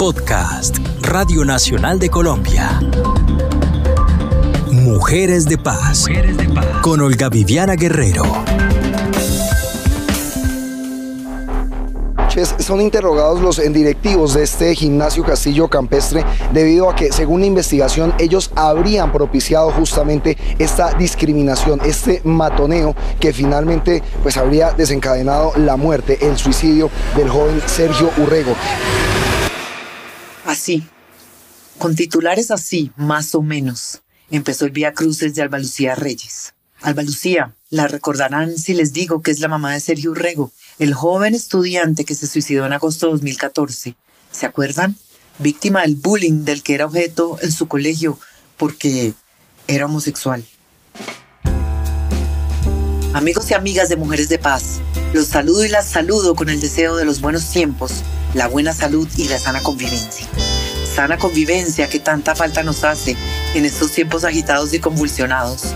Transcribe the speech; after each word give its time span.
Podcast 0.00 0.78
Radio 1.02 1.44
Nacional 1.44 1.98
de 1.98 2.08
Colombia. 2.08 2.80
Mujeres 4.72 5.44
de 5.44 5.58
Paz. 5.58 6.06
Con 6.80 7.02
Olga 7.02 7.28
Viviana 7.28 7.74
Guerrero. 7.74 8.22
son 12.60 12.80
interrogados 12.80 13.42
los 13.42 13.58
directivos 13.58 14.32
de 14.32 14.44
este 14.44 14.74
gimnasio 14.74 15.22
Castillo 15.22 15.68
Campestre 15.68 16.24
debido 16.54 16.88
a 16.88 16.94
que, 16.94 17.12
según 17.12 17.40
la 17.40 17.46
investigación, 17.48 18.14
ellos 18.18 18.50
habrían 18.56 19.12
propiciado 19.12 19.70
justamente 19.70 20.38
esta 20.58 20.94
discriminación, 20.94 21.78
este 21.84 22.22
matoneo 22.24 22.94
que 23.18 23.34
finalmente 23.34 24.02
pues 24.22 24.38
habría 24.38 24.70
desencadenado 24.72 25.52
la 25.56 25.76
muerte, 25.76 26.26
el 26.26 26.38
suicidio 26.38 26.88
del 27.16 27.28
joven 27.28 27.60
Sergio 27.66 28.10
Urrego. 28.16 28.54
Así, 30.50 30.82
con 31.78 31.94
titulares 31.94 32.50
así, 32.50 32.90
más 32.96 33.36
o 33.36 33.40
menos, 33.40 34.02
empezó 34.32 34.64
el 34.64 34.72
Vía 34.72 34.94
Cruces 34.94 35.36
de 35.36 35.42
Alba 35.42 35.60
Lucía 35.60 35.94
Reyes. 35.94 36.54
Alba 36.82 37.04
Lucía, 37.04 37.54
la 37.68 37.86
recordarán 37.86 38.58
si 38.58 38.74
les 38.74 38.92
digo 38.92 39.22
que 39.22 39.30
es 39.30 39.38
la 39.38 39.46
mamá 39.46 39.72
de 39.72 39.78
Sergio 39.78 40.10
Urrego, 40.10 40.50
el 40.80 40.92
joven 40.92 41.36
estudiante 41.36 42.04
que 42.04 42.16
se 42.16 42.26
suicidó 42.26 42.66
en 42.66 42.72
agosto 42.72 43.06
de 43.06 43.12
2014. 43.12 43.94
¿Se 44.32 44.44
acuerdan? 44.44 44.96
Víctima 45.38 45.82
del 45.82 45.94
bullying 45.94 46.44
del 46.44 46.64
que 46.64 46.74
era 46.74 46.86
objeto 46.86 47.38
en 47.42 47.52
su 47.52 47.68
colegio 47.68 48.18
porque 48.56 49.14
era 49.68 49.86
homosexual. 49.86 50.44
Amigos 53.14 53.48
y 53.52 53.54
amigas 53.54 53.88
de 53.88 53.94
Mujeres 53.94 54.28
de 54.28 54.40
Paz, 54.40 54.80
los 55.12 55.28
saludo 55.28 55.64
y 55.64 55.68
las 55.68 55.86
saludo 55.86 56.34
con 56.34 56.48
el 56.48 56.60
deseo 56.60 56.96
de 56.96 57.04
los 57.04 57.20
buenos 57.20 57.48
tiempos, 57.50 58.02
la 58.34 58.46
buena 58.46 58.72
salud 58.72 59.08
y 59.16 59.28
la 59.28 59.38
sana 59.38 59.60
convivencia. 59.60 60.28
Sana 60.94 61.18
convivencia 61.18 61.88
que 61.88 62.00
tanta 62.00 62.34
falta 62.34 62.62
nos 62.62 62.82
hace 62.82 63.16
en 63.54 63.64
estos 63.64 63.92
tiempos 63.92 64.24
agitados 64.24 64.74
y 64.74 64.80
convulsionados. 64.80 65.74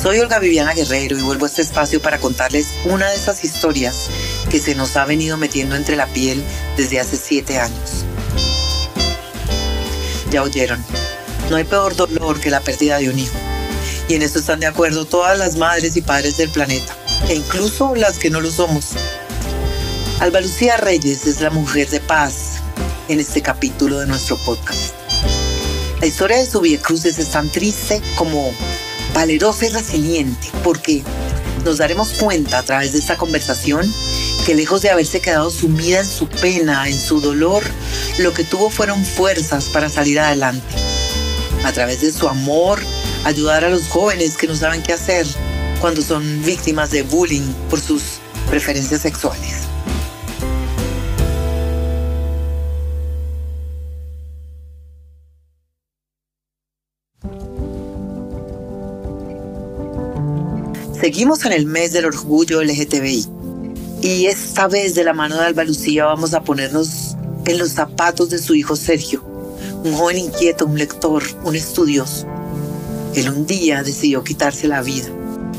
Soy 0.00 0.20
Olga 0.20 0.38
Viviana 0.38 0.74
Guerrero 0.74 1.18
y 1.18 1.22
vuelvo 1.22 1.46
a 1.46 1.48
este 1.48 1.62
espacio 1.62 2.00
para 2.00 2.18
contarles 2.18 2.68
una 2.84 3.08
de 3.08 3.16
esas 3.16 3.42
historias 3.42 4.08
que 4.50 4.60
se 4.60 4.76
nos 4.76 4.96
ha 4.96 5.06
venido 5.06 5.36
metiendo 5.36 5.74
entre 5.74 5.96
la 5.96 6.06
piel 6.06 6.42
desde 6.76 7.00
hace 7.00 7.16
siete 7.16 7.58
años. 7.58 8.04
Ya 10.30 10.42
oyeron, 10.42 10.84
no 11.50 11.56
hay 11.56 11.64
peor 11.64 11.96
dolor 11.96 12.40
que 12.40 12.50
la 12.50 12.60
pérdida 12.60 12.98
de 12.98 13.08
un 13.08 13.18
hijo. 13.18 13.36
Y 14.08 14.14
en 14.14 14.22
esto 14.22 14.38
están 14.38 14.60
de 14.60 14.66
acuerdo 14.66 15.04
todas 15.04 15.36
las 15.36 15.56
madres 15.56 15.96
y 15.96 16.02
padres 16.02 16.36
del 16.36 16.50
planeta, 16.50 16.94
e 17.28 17.34
incluso 17.34 17.94
las 17.96 18.18
que 18.18 18.30
no 18.30 18.40
lo 18.40 18.50
somos. 18.50 18.90
Alba 20.20 20.40
Lucía 20.40 20.76
Reyes 20.76 21.26
es 21.26 21.40
la 21.40 21.50
mujer 21.50 21.88
de 21.88 22.00
paz 22.00 22.43
en 23.08 23.20
este 23.20 23.42
capítulo 23.42 23.98
de 23.98 24.06
nuestro 24.06 24.36
podcast. 24.38 24.94
La 26.00 26.06
historia 26.06 26.38
de 26.38 26.46
su 26.46 26.60
Cruces 26.82 27.18
es 27.18 27.30
tan 27.30 27.50
triste 27.50 28.00
como 28.16 28.52
valerosa 29.14 29.66
y 29.66 29.68
resiliente, 29.70 30.48
porque 30.62 31.02
nos 31.64 31.78
daremos 31.78 32.12
cuenta 32.12 32.58
a 32.58 32.62
través 32.62 32.92
de 32.92 32.98
esta 32.98 33.16
conversación 33.16 33.92
que 34.46 34.54
lejos 34.54 34.82
de 34.82 34.90
haberse 34.90 35.20
quedado 35.20 35.50
sumida 35.50 36.00
en 36.00 36.06
su 36.06 36.28
pena, 36.28 36.88
en 36.88 36.98
su 36.98 37.20
dolor, 37.20 37.62
lo 38.18 38.32
que 38.32 38.44
tuvo 38.44 38.70
fueron 38.70 39.04
fuerzas 39.04 39.66
para 39.66 39.88
salir 39.88 40.20
adelante. 40.20 40.74
A 41.64 41.72
través 41.72 42.00
de 42.02 42.12
su 42.12 42.28
amor, 42.28 42.80
ayudar 43.24 43.64
a 43.64 43.70
los 43.70 43.88
jóvenes 43.88 44.36
que 44.36 44.46
no 44.46 44.54
saben 44.54 44.82
qué 44.82 44.92
hacer 44.92 45.26
cuando 45.80 46.02
son 46.02 46.42
víctimas 46.44 46.90
de 46.90 47.02
bullying 47.02 47.52
por 47.70 47.80
sus 47.80 48.02
preferencias 48.50 49.00
sexuales. 49.00 49.73
Seguimos 61.04 61.44
en 61.44 61.52
el 61.52 61.66
mes 61.66 61.92
del 61.92 62.06
orgullo 62.06 62.62
LGTBI 62.62 63.28
y 64.00 64.24
esta 64.24 64.68
vez 64.68 64.94
de 64.94 65.04
la 65.04 65.12
mano 65.12 65.36
de 65.36 65.44
Alba 65.44 65.62
Lucía 65.62 66.06
vamos 66.06 66.32
a 66.32 66.42
ponernos 66.42 67.14
en 67.44 67.58
los 67.58 67.72
zapatos 67.72 68.30
de 68.30 68.38
su 68.38 68.54
hijo 68.54 68.74
Sergio, 68.74 69.22
un 69.84 69.92
joven 69.92 70.16
inquieto, 70.16 70.64
un 70.64 70.78
lector, 70.78 71.22
un 71.44 71.56
estudioso. 71.56 72.26
Él 73.14 73.28
un 73.28 73.44
día 73.44 73.82
decidió 73.82 74.24
quitarse 74.24 74.66
la 74.66 74.80
vida, 74.80 75.08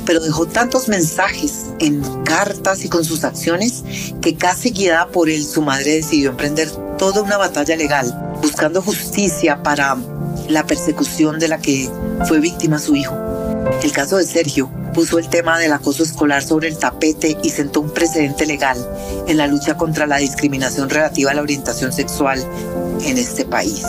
pero 0.04 0.20
dejó 0.20 0.48
tantos 0.48 0.88
mensajes 0.88 1.68
en 1.78 2.02
cartas 2.24 2.84
y 2.84 2.90
con 2.90 3.06
sus 3.06 3.24
acciones 3.24 3.84
que 4.24 4.36
casi 4.36 4.72
guiada 4.72 5.10
por 5.10 5.30
él 5.30 5.46
su 5.46 5.62
madre 5.62 5.98
decidió 5.98 6.32
emprender 6.32 6.72
toda 6.98 7.22
una 7.22 7.38
batalla 7.38 7.76
legal, 7.76 8.36
buscando 8.42 8.82
justicia 8.82 9.62
para 9.62 9.96
la 10.50 10.66
persecución 10.66 11.38
de 11.38 11.50
la 11.50 11.60
que 11.60 11.88
fue 12.28 12.40
víctima 12.40 12.80
su 12.80 12.96
hijo. 12.96 13.16
El 13.84 13.92
caso 13.92 14.18
de 14.18 14.26
Sergio 14.26 14.72
puso 14.96 15.20
el 15.20 15.28
tema 15.28 15.60
del 15.60 15.74
acoso 15.74 16.04
escolar 16.04 16.42
sobre 16.42 16.70
el 16.70 16.78
tapete 16.78 17.38
y 17.44 17.50
sentó 17.50 17.82
un 17.82 17.94
precedente 17.94 18.46
legal 18.46 18.78
en 19.28 19.36
la 19.38 19.46
lucha 19.46 19.76
contra 19.76 20.08
la 20.08 20.18
discriminación 20.18 20.90
relativa 20.90 21.32
a 21.32 21.34
la 21.34 21.42
orientación 21.42 21.92
sexual 21.92 22.42
en 23.04 23.18
este 23.18 23.44
país. 23.44 23.84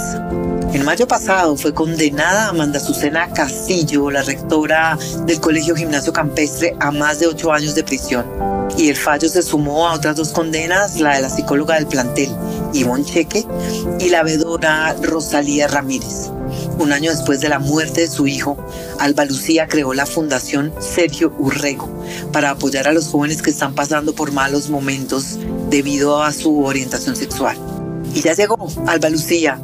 En 0.73 0.85
mayo 0.85 1.07
pasado 1.07 1.57
fue 1.57 1.73
condenada 1.73 2.49
Amanda 2.49 2.81
Susana 2.81 3.31
Castillo, 3.33 4.11
la 4.11 4.23
rectora 4.23 4.99
del 5.25 5.41
Colegio 5.41 5.77
Gimnasio 5.77 6.13
Campestre, 6.13 6.77
a 6.81 6.91
más 6.91 7.21
de 7.21 7.29
ocho 7.29 7.53
años 7.53 7.77
de 7.77 7.85
prisión. 7.85 8.27
Y 8.77 8.89
el 8.89 8.97
fallo 8.97 9.29
se 9.29 9.43
sumó 9.43 9.87
a 9.87 9.95
otras 9.95 10.17
dos 10.17 10.31
condenas, 10.31 11.01
la 11.01 11.15
de 11.15 11.23
la 11.23 11.31
psicóloga 11.31 11.77
del 11.77 11.87
plantel, 11.87 12.31
Ivonne 12.75 13.05
Cheque, 13.05 13.47
y 14.01 14.09
la 14.09 14.25
vedora 14.25 14.95
Rosalía 15.01 15.69
Ramírez. 15.69 16.31
Un 16.79 16.93
año 16.93 17.11
después 17.11 17.41
de 17.41 17.49
la 17.49 17.59
muerte 17.59 18.03
de 18.03 18.09
su 18.09 18.27
hijo, 18.27 18.57
Alba 19.01 19.25
Lucía 19.25 19.67
creó 19.67 19.95
la 19.95 20.05
Fundación 20.05 20.73
Sergio 20.79 21.35
Urrego 21.39 21.89
para 22.33 22.51
apoyar 22.51 22.87
a 22.87 22.93
los 22.93 23.09
jóvenes 23.09 23.41
que 23.41 23.51
están 23.51 23.75
pasando 23.75 24.15
por 24.15 24.33
malos 24.33 24.69
momentos 24.69 25.39
debido 25.71 26.23
a 26.23 26.33
su 26.33 26.65
orientación 26.65 27.17
sexual. 27.17 27.57
Y 28.15 28.21
ya 28.21 28.35
llegó 28.35 28.57
Alba 28.87 29.09
Lucía. 29.09 29.59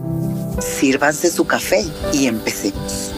Sírvanse 0.59 1.31
su 1.31 1.47
café 1.47 1.85
y 2.13 2.27
empecemos. 2.27 3.13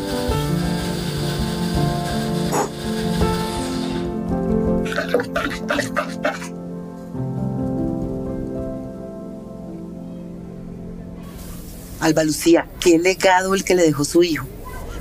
Alba 12.04 12.22
Lucía, 12.22 12.66
qué 12.80 12.98
legado 12.98 13.54
el 13.54 13.64
que 13.64 13.74
le 13.74 13.82
dejó 13.82 14.04
su 14.04 14.22
hijo. 14.22 14.46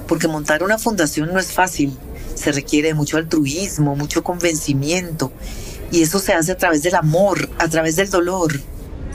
Porque 0.08 0.30
montar 0.30 0.64
una 0.64 0.78
fundación 0.78 1.34
no 1.34 1.40
es 1.40 1.52
fácil. 1.52 1.98
Se 2.34 2.54
requiere 2.54 2.94
mucho 2.94 3.18
altruismo, 3.18 3.98
mucho 3.98 4.24
convencimiento. 4.24 5.34
Y 5.92 6.02
eso 6.02 6.20
se 6.20 6.32
hace 6.32 6.54
a 6.54 6.58
través 6.58 6.82
del 6.82 6.96
amor, 6.96 7.50
a 7.60 7.68
través 7.68 7.98
del 7.98 8.10
dolor. 8.10 8.54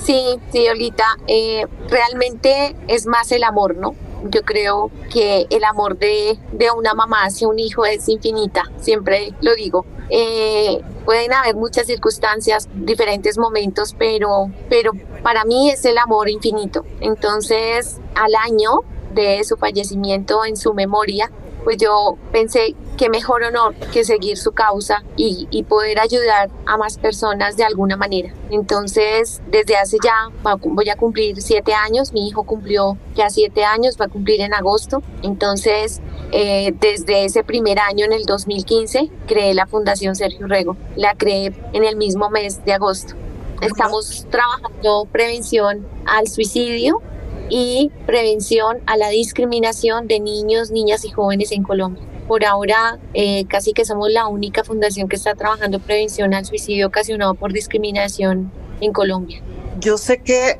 Sí, 0.04 0.22
sí, 0.52 0.68
Olita. 0.68 1.06
Eh, 1.28 1.64
realmente 1.88 2.76
es 2.88 3.06
más 3.06 3.32
el 3.32 3.42
amor, 3.42 3.76
¿no? 3.76 3.94
Yo 4.30 4.42
creo 4.42 4.90
que 5.10 5.46
el 5.48 5.64
amor 5.64 5.98
de, 5.98 6.38
de 6.52 6.70
una 6.70 6.92
mamá 6.92 7.22
hacia 7.24 7.48
un 7.48 7.58
hijo 7.58 7.86
es 7.86 8.06
infinita, 8.10 8.64
siempre 8.82 9.32
lo 9.40 9.54
digo. 9.54 9.86
Eh, 10.10 10.80
pueden 11.04 11.32
haber 11.32 11.54
muchas 11.54 11.86
circunstancias, 11.86 12.68
diferentes 12.74 13.38
momentos, 13.38 13.94
pero, 13.98 14.50
pero 14.68 14.92
para 15.22 15.44
mí 15.44 15.70
es 15.70 15.84
el 15.84 15.98
amor 15.98 16.28
infinito. 16.28 16.84
Entonces, 17.00 18.00
al 18.14 18.34
año 18.34 18.82
de 19.14 19.42
su 19.44 19.56
fallecimiento 19.56 20.44
en 20.44 20.56
su 20.56 20.74
memoria, 20.74 21.30
pues 21.64 21.76
yo 21.76 22.16
pensé 22.32 22.74
que 22.96 23.08
mejor 23.08 23.42
honor 23.42 23.74
que 23.92 24.04
seguir 24.04 24.36
su 24.36 24.52
causa 24.52 25.04
y, 25.16 25.46
poder 25.68 26.00
ayudar 26.00 26.50
a 26.66 26.76
más 26.76 26.98
personas 26.98 27.56
de 27.56 27.64
alguna 27.64 27.96
manera. 27.96 28.32
Entonces, 28.50 29.42
desde 29.50 29.76
hace 29.76 29.98
ya, 30.02 30.30
voy 30.64 30.88
a 30.88 30.96
cumplir 30.96 31.40
siete 31.42 31.74
años, 31.74 32.12
mi 32.12 32.26
hijo 32.26 32.44
cumplió 32.44 32.96
ya 33.14 33.28
siete 33.28 33.64
años, 33.64 33.96
va 34.00 34.06
a 34.06 34.08
cumplir 34.08 34.40
en 34.40 34.54
agosto. 34.54 35.02
Entonces, 35.22 36.00
eh, 36.32 36.72
desde 36.80 37.24
ese 37.24 37.44
primer 37.44 37.78
año, 37.78 38.06
en 38.06 38.12
el 38.12 38.24
2015, 38.24 39.10
creé 39.26 39.54
la 39.54 39.66
Fundación 39.66 40.16
Sergio 40.16 40.46
Rego. 40.46 40.76
La 40.96 41.14
creé 41.14 41.52
en 41.72 41.84
el 41.84 41.96
mismo 41.96 42.30
mes 42.30 42.64
de 42.64 42.72
agosto. 42.72 43.14
Estamos 43.60 44.26
trabajando 44.30 45.06
prevención 45.10 45.86
al 46.06 46.28
suicidio 46.28 47.02
y 47.48 47.90
prevención 48.06 48.78
a 48.86 48.96
la 48.96 49.08
discriminación 49.08 50.06
de 50.06 50.20
niños, 50.20 50.70
niñas 50.70 51.04
y 51.04 51.10
jóvenes 51.10 51.52
en 51.52 51.62
Colombia. 51.62 52.02
Por 52.26 52.44
ahora, 52.44 52.98
eh, 53.14 53.46
casi 53.46 53.72
que 53.72 53.84
somos 53.84 54.10
la 54.10 54.26
única 54.26 54.64
fundación 54.64 55.08
que 55.08 55.16
está 55.16 55.34
trabajando 55.34 55.78
prevención 55.78 56.34
al 56.34 56.44
suicidio 56.44 56.88
ocasionado 56.88 57.34
por 57.34 57.52
discriminación 57.52 58.50
en 58.80 58.92
Colombia. 58.92 59.40
Yo 59.80 59.96
sé 59.96 60.18
que 60.18 60.58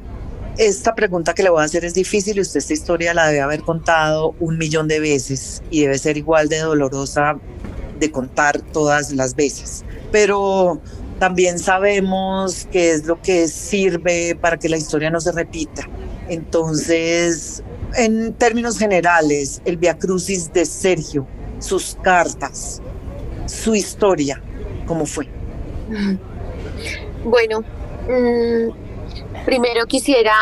esta 0.56 0.94
pregunta 0.94 1.34
que 1.34 1.42
le 1.42 1.50
voy 1.50 1.62
a 1.62 1.64
hacer 1.64 1.84
es 1.84 1.94
difícil 1.94 2.38
y 2.38 2.40
usted 2.40 2.58
esta 2.58 2.72
historia 2.72 3.14
la 3.14 3.28
debe 3.28 3.40
haber 3.40 3.62
contado 3.62 4.34
un 4.40 4.58
millón 4.58 4.88
de 4.88 4.98
veces 4.98 5.62
y 5.70 5.82
debe 5.82 5.98
ser 5.98 6.16
igual 6.16 6.48
de 6.48 6.58
dolorosa 6.58 7.38
de 8.00 8.10
contar 8.10 8.60
todas 8.60 9.12
las 9.12 9.34
veces. 9.34 9.84
Pero 10.10 10.80
también 11.18 11.58
sabemos 11.58 12.66
qué 12.70 12.92
es 12.92 13.04
lo 13.06 13.20
que 13.20 13.48
sirve 13.48 14.36
para 14.40 14.56
que 14.56 14.68
la 14.68 14.76
historia 14.76 15.10
no 15.10 15.20
se 15.20 15.32
repita. 15.32 15.88
Entonces, 16.28 17.62
en 17.96 18.34
términos 18.34 18.78
generales, 18.78 19.62
el 19.64 19.76
Via 19.76 19.98
Crucis 19.98 20.52
de 20.52 20.64
Sergio, 20.64 21.26
sus 21.58 21.96
cartas, 22.02 22.82
su 23.46 23.74
historia, 23.74 24.42
¿cómo 24.86 25.06
fue? 25.06 25.28
Bueno, 27.24 27.60
mm, 27.60 29.44
primero 29.44 29.86
quisiera 29.86 30.34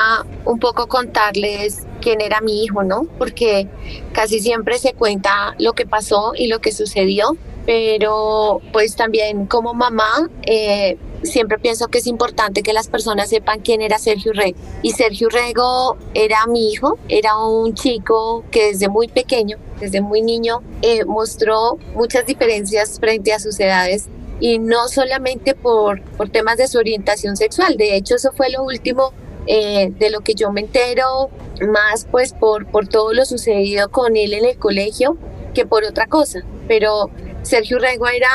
un 0.45 0.59
poco 0.59 0.89
contarles 0.89 1.87
quién 2.01 2.21
era 2.21 2.41
mi 2.41 2.65
hijo, 2.65 2.83
¿no? 2.83 3.07
Porque 3.19 3.69
casi 4.13 4.41
siempre 4.41 4.79
se 4.79 4.93
cuenta 4.93 5.55
lo 5.59 5.73
que 5.73 5.87
pasó 5.87 6.33
y 6.37 6.49
lo 6.49 6.61
que 6.61 6.73
sucedió, 6.73 7.37
pero 7.65 8.61
pues 8.73 8.97
también 8.97 9.47
como 9.47 9.75
mamá 9.75 10.29
eh, 10.43 10.99
siempre 11.27 11.59
pienso 11.59 11.89
que 11.89 11.99
es 11.99 12.07
importante 12.07 12.63
que 12.63 12.73
las 12.73 12.89
personas 12.89 13.29
sepan 13.29 13.61
quién 13.61 13.83
era 13.83 13.99
Sergio 13.99 14.33
Rego. 14.33 14.59
Y 14.83 14.93
Sergio 14.93 15.29
Rego 15.29 15.97
era 16.15 16.47
mi 16.47 16.73
hijo, 16.73 16.99
era 17.09 17.37
un 17.39 17.75
chico 17.75 18.45
que 18.51 18.69
desde 18.69 18.89
muy 18.89 19.09
pequeño, 19.09 19.59
desde 19.81 20.01
muy 20.01 20.23
niño, 20.23 20.63
eh, 20.83 21.05
mostró 21.05 21.79
muchas 21.95 22.27
diferencias 22.27 22.99
frente 22.99 23.33
a 23.33 23.39
sus 23.39 23.59
edades 23.61 24.09
y 24.41 24.59
no 24.59 24.89
solamente 24.89 25.55
por, 25.55 26.03
por 26.03 26.29
temas 26.29 26.59
de 26.59 26.69
su 26.69 26.79
orientación 26.79 27.37
sexual, 27.37 27.77
de 27.77 27.97
hecho 27.97 28.17
eso 28.17 28.33
fue 28.33 28.51
lo 28.51 28.65
último 28.65 29.13
eh, 29.47 29.93
de 29.99 30.11
lo 30.11 30.21
que 30.21 30.35
yo 30.35 30.51
me 30.51 30.61
entero, 30.61 31.31
más 31.61 32.07
pues 32.11 32.33
por, 32.33 32.67
por 32.67 32.89
todo 32.89 33.13
lo 33.13 33.25
sucedido 33.25 33.91
con 33.91 34.17
él 34.17 34.35
en 34.35 34.45
el 34.45 34.59
colegio 34.59 35.17
que 35.55 35.65
por 35.65 35.85
otra 35.85 36.07
cosa. 36.07 36.41
Pero 36.69 37.11
Sergio 37.43 37.79
Rego 37.79 38.09
era 38.09 38.29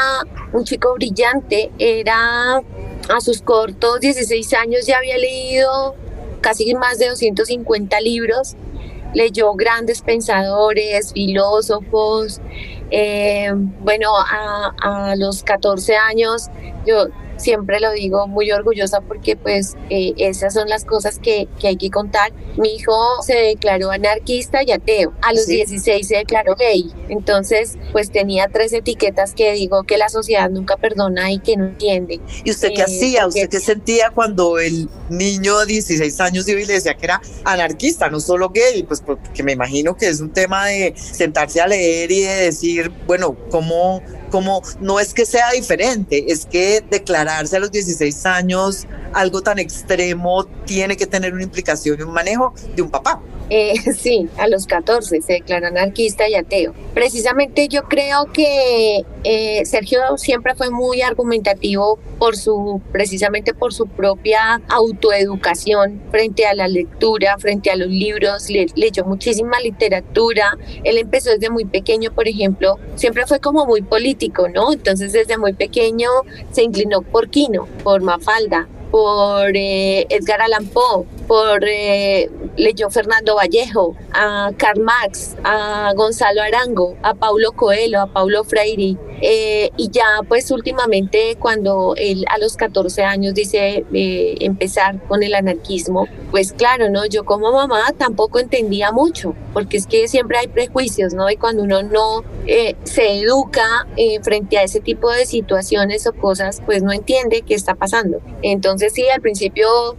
un 0.53 0.63
chico 0.63 0.93
brillante, 0.95 1.69
era 1.77 2.61
a 3.15 3.21
sus 3.21 3.41
cortos 3.41 3.99
16 3.99 4.53
años 4.53 4.85
ya 4.85 4.97
había 4.97 5.17
leído 5.17 5.95
casi 6.41 6.73
más 6.73 6.97
de 6.97 7.09
250 7.09 7.99
libros, 8.01 8.55
leyó 9.13 9.53
grandes 9.53 10.01
pensadores, 10.01 11.13
filósofos. 11.13 12.41
Eh, 12.89 13.51
bueno, 13.53 14.11
a, 14.17 14.73
a 14.81 15.15
los 15.15 15.43
14 15.43 15.95
años 15.95 16.47
yo 16.85 17.07
siempre 17.41 17.79
lo 17.79 17.91
digo 17.91 18.27
muy 18.27 18.51
orgullosa 18.51 19.01
porque 19.01 19.35
pues 19.35 19.75
eh, 19.89 20.13
esas 20.17 20.53
son 20.53 20.69
las 20.69 20.85
cosas 20.85 21.19
que, 21.19 21.47
que, 21.59 21.67
hay 21.67 21.77
que 21.77 21.89
contar. 21.89 22.31
Mi 22.57 22.75
hijo 22.75 22.93
se 23.25 23.35
declaró 23.35 23.91
anarquista 23.91 24.63
y 24.63 24.71
ateo. 24.71 25.13
A 25.21 25.33
los 25.33 25.47
16 25.47 26.07
se 26.07 26.17
declaró 26.17 26.55
gay. 26.55 26.91
Entonces 27.09 27.77
pues 27.91 28.11
tenía 28.11 28.47
tres 28.47 28.73
etiquetas 28.73 29.33
que 29.33 29.53
digo 29.53 29.83
que 29.83 29.97
la 29.97 30.09
sociedad 30.09 30.49
nunca 30.49 30.77
perdona 30.77 31.31
y 31.31 31.39
que 31.39 31.57
no 31.57 31.65
entiende. 31.65 32.19
¿Y 32.43 32.51
usted 32.51 32.69
qué 32.75 32.81
eh, 32.81 32.85
hacía? 32.85 33.27
¿Usted 33.27 33.49
qué 33.49 33.59
sentía 33.59 34.11
cuando 34.11 34.59
el 34.59 34.89
niño 35.09 35.59
de 35.59 35.65
16 35.65 36.19
años 36.21 36.47
iba 36.47 36.59
y 36.59 36.65
le 36.65 36.73
decía 36.73 36.95
que 36.95 37.05
era 37.05 37.21
anarquista, 37.43 38.09
no 38.09 38.19
solo 38.19 38.49
gay? 38.49 38.83
Pues 38.83 39.01
porque 39.01 39.43
me 39.43 39.53
imagino 39.53 39.95
que 39.95 40.07
es 40.07 40.19
un 40.21 40.31
tema 40.31 40.67
de 40.67 40.93
sentarse 40.95 41.61
a 41.61 41.67
leer 41.67 42.11
y 42.11 42.21
de 42.21 42.35
decir, 42.35 42.91
bueno, 43.07 43.35
¿cómo 43.49 44.01
como 44.31 44.61
no 44.79 44.99
es 44.99 45.13
que 45.13 45.25
sea 45.25 45.51
diferente, 45.51 46.31
es 46.31 46.45
que 46.45 46.83
declararse 46.89 47.57
a 47.57 47.59
los 47.59 47.71
16 47.71 48.25
años 48.25 48.87
algo 49.13 49.41
tan 49.41 49.59
extremo 49.59 50.45
tiene 50.65 50.97
que 50.97 51.05
tener 51.05 51.33
una 51.33 51.43
implicación 51.43 51.99
y 51.99 52.03
un 52.03 52.13
manejo 52.13 52.53
de 52.75 52.81
un 52.81 52.89
papá. 52.89 53.21
Eh, 53.53 53.73
sí, 53.97 54.29
a 54.37 54.47
los 54.47 54.65
14 54.65 55.21
se 55.21 55.33
declara 55.33 55.67
anarquista 55.67 56.27
y 56.29 56.35
ateo. 56.35 56.73
Precisamente 56.93 57.67
yo 57.67 57.83
creo 57.83 58.31
que 58.31 59.03
eh, 59.25 59.65
Sergio 59.65 60.17
siempre 60.17 60.55
fue 60.55 60.69
muy 60.71 61.01
argumentativo 61.01 61.99
por 62.17 62.37
su, 62.37 62.81
precisamente 62.93 63.53
por 63.53 63.73
su 63.73 63.87
propia 63.87 64.61
autoeducación 64.69 66.01
frente 66.11 66.45
a 66.45 66.53
la 66.53 66.69
lectura, 66.69 67.37
frente 67.39 67.69
a 67.69 67.75
los 67.75 67.89
libros, 67.89 68.49
le, 68.49 68.67
leyó 68.75 69.03
muchísima 69.03 69.59
literatura. 69.59 70.57
Él 70.85 70.97
empezó 70.97 71.31
desde 71.31 71.49
muy 71.49 71.65
pequeño, 71.65 72.13
por 72.13 72.29
ejemplo, 72.29 72.79
siempre 72.95 73.25
fue 73.27 73.41
como 73.41 73.65
muy 73.65 73.81
político, 73.81 74.20
¿no? 74.29 74.73
Entonces 74.73 75.13
desde 75.13 75.38
muy 75.38 75.53
pequeño 75.53 76.09
se 76.51 76.63
inclinó 76.63 77.01
por 77.01 77.29
Quino, 77.29 77.68
por 77.83 78.01
Mafalda, 78.01 78.68
por 78.91 79.56
eh, 79.56 80.06
Edgar 80.09 80.41
Allan 80.41 80.68
Poe, 80.68 81.06
por 81.27 81.63
eh, 81.65 82.29
leyó 82.57 82.89
Fernando 82.89 83.35
Vallejo, 83.35 83.95
a 84.13 84.51
Karl 84.57 84.81
Marx, 84.81 85.35
a 85.44 85.94
Gonzalo 85.95 86.41
Arango, 86.41 86.95
a 87.01 87.13
Paulo 87.13 87.51
Coelho, 87.53 88.01
a 88.01 88.07
Paulo 88.07 88.44
Freire. 88.44 88.97
Eh, 89.23 89.69
y 89.77 89.91
ya 89.91 90.21
pues 90.27 90.50
últimamente 90.50 91.38
cuando 91.39 91.94
él 91.95 92.25
a 92.27 92.39
los 92.39 92.57
14 92.57 93.03
años 93.03 93.35
dice 93.35 93.85
eh, 93.94 94.35
empezar 94.39 95.00
con 95.07 95.21
el 95.21 95.35
anarquismo, 95.35 96.07
pues 96.31 96.53
claro, 96.53 96.89
¿no? 96.89 97.06
Yo 97.06 97.24
como 97.24 97.51
mamá 97.51 97.94
tampoco 97.97 98.39
entendía 98.39 98.91
mucho, 98.91 99.35
porque 99.53 99.77
es 99.77 99.85
que 99.85 100.07
siempre 100.07 100.39
hay 100.39 100.47
prejuicios, 100.47 101.13
¿no? 101.13 101.29
Y 101.29 101.35
cuando 101.35 101.63
uno 101.63 101.83
no 101.83 102.24
se 102.83 103.19
educa 103.19 103.88
frente 104.24 104.57
a 104.57 104.63
ese 104.63 104.79
tipo 104.79 105.12
de 105.12 105.25
situaciones 105.25 106.07
o 106.07 106.13
cosas, 106.13 106.62
pues 106.65 106.81
no 106.81 106.91
entiende 106.91 107.44
qué 107.44 107.53
está 107.53 107.75
pasando. 107.75 108.21
Entonces 108.41 108.94
sí, 108.94 109.07
al 109.07 109.21
principio 109.21 109.95